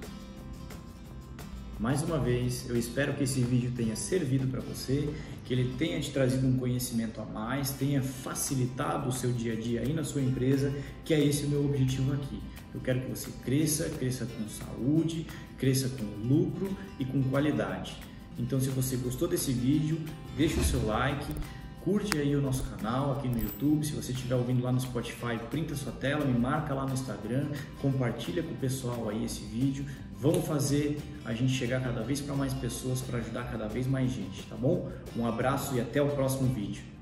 Mais 1.80 2.04
uma 2.04 2.20
vez, 2.20 2.70
eu 2.70 2.78
espero 2.78 3.14
que 3.14 3.24
esse 3.24 3.42
vídeo 3.42 3.72
tenha 3.76 3.96
servido 3.96 4.48
para 4.48 4.62
você, 4.62 5.10
que 5.44 5.54
ele 5.54 5.76
tenha 5.78 6.00
te 6.00 6.12
trazido 6.12 6.48
um 6.48 6.58
conhecimento 6.58 7.20
a 7.20 7.26
mais, 7.26 7.72
tenha 7.72 8.02
facilitado 8.02 9.10
o 9.10 9.12
seu 9.12 9.32
dia 9.34 9.54
a 9.54 9.56
dia 9.56 9.82
aí 9.82 9.92
na 9.92 10.04
sua 10.04 10.22
empresa, 10.22 10.74
que 11.04 11.14
é 11.14 11.20
esse 11.20 11.46
o 11.46 11.50
meu 11.50 11.66
objetivo 11.66 12.14
aqui. 12.14 12.40
Eu 12.74 12.80
quero 12.80 13.02
que 13.02 13.10
você 13.10 13.30
cresça, 13.44 13.90
cresça 13.90 14.26
com 14.26 14.48
saúde, 14.48 15.28
cresça 15.58 15.90
com 15.90 16.06
lucro 16.28 16.76
e 17.00 17.06
com 17.06 17.22
qualidade. 17.24 17.98
Então, 18.38 18.60
se 18.60 18.70
você 18.70 18.96
gostou 18.96 19.28
desse 19.28 19.52
vídeo, 19.52 20.00
deixa 20.38 20.60
o 20.60 20.64
seu 20.64 20.86
like, 20.86 21.26
curte 21.84 22.18
aí 22.18 22.36
o 22.36 22.42
nosso 22.42 22.64
canal 22.64 23.12
aqui 23.12 23.28
no 23.28 23.40
YouTube. 23.40 23.86
Se 23.86 23.92
você 23.92 24.12
estiver 24.14 24.36
ouvindo 24.36 24.64
lá 24.64 24.72
no 24.72 24.80
Spotify, 24.80 25.38
printa 25.50 25.76
sua 25.76 25.92
tela, 25.92 26.26
me 26.26 26.38
marca 26.38 26.74
lá 26.74 26.86
no 26.86 26.94
Instagram, 26.94 27.48
compartilha 27.82 28.42
com 28.42 28.52
o 28.52 28.58
pessoal 28.58 29.10
aí 29.10 29.26
esse 29.26 29.44
vídeo. 29.44 29.86
Vamos 30.18 30.46
fazer 30.46 31.00
a 31.26 31.34
gente 31.34 31.52
chegar 31.52 31.82
cada 31.82 32.02
vez 32.02 32.22
para 32.22 32.34
mais 32.36 32.54
pessoas 32.54 33.02
para 33.02 33.20
ajudar 33.20 33.52
cada 33.52 33.68
vez 33.68 33.86
mais 33.86 34.12
gente, 34.12 34.44
tá 34.44 34.56
bom? 34.56 34.90
Um 35.18 35.28
abraço 35.28 35.76
e 35.76 35.82
até 35.82 36.02
o 36.02 36.08
próximo 36.10 36.54
vídeo. 36.54 36.93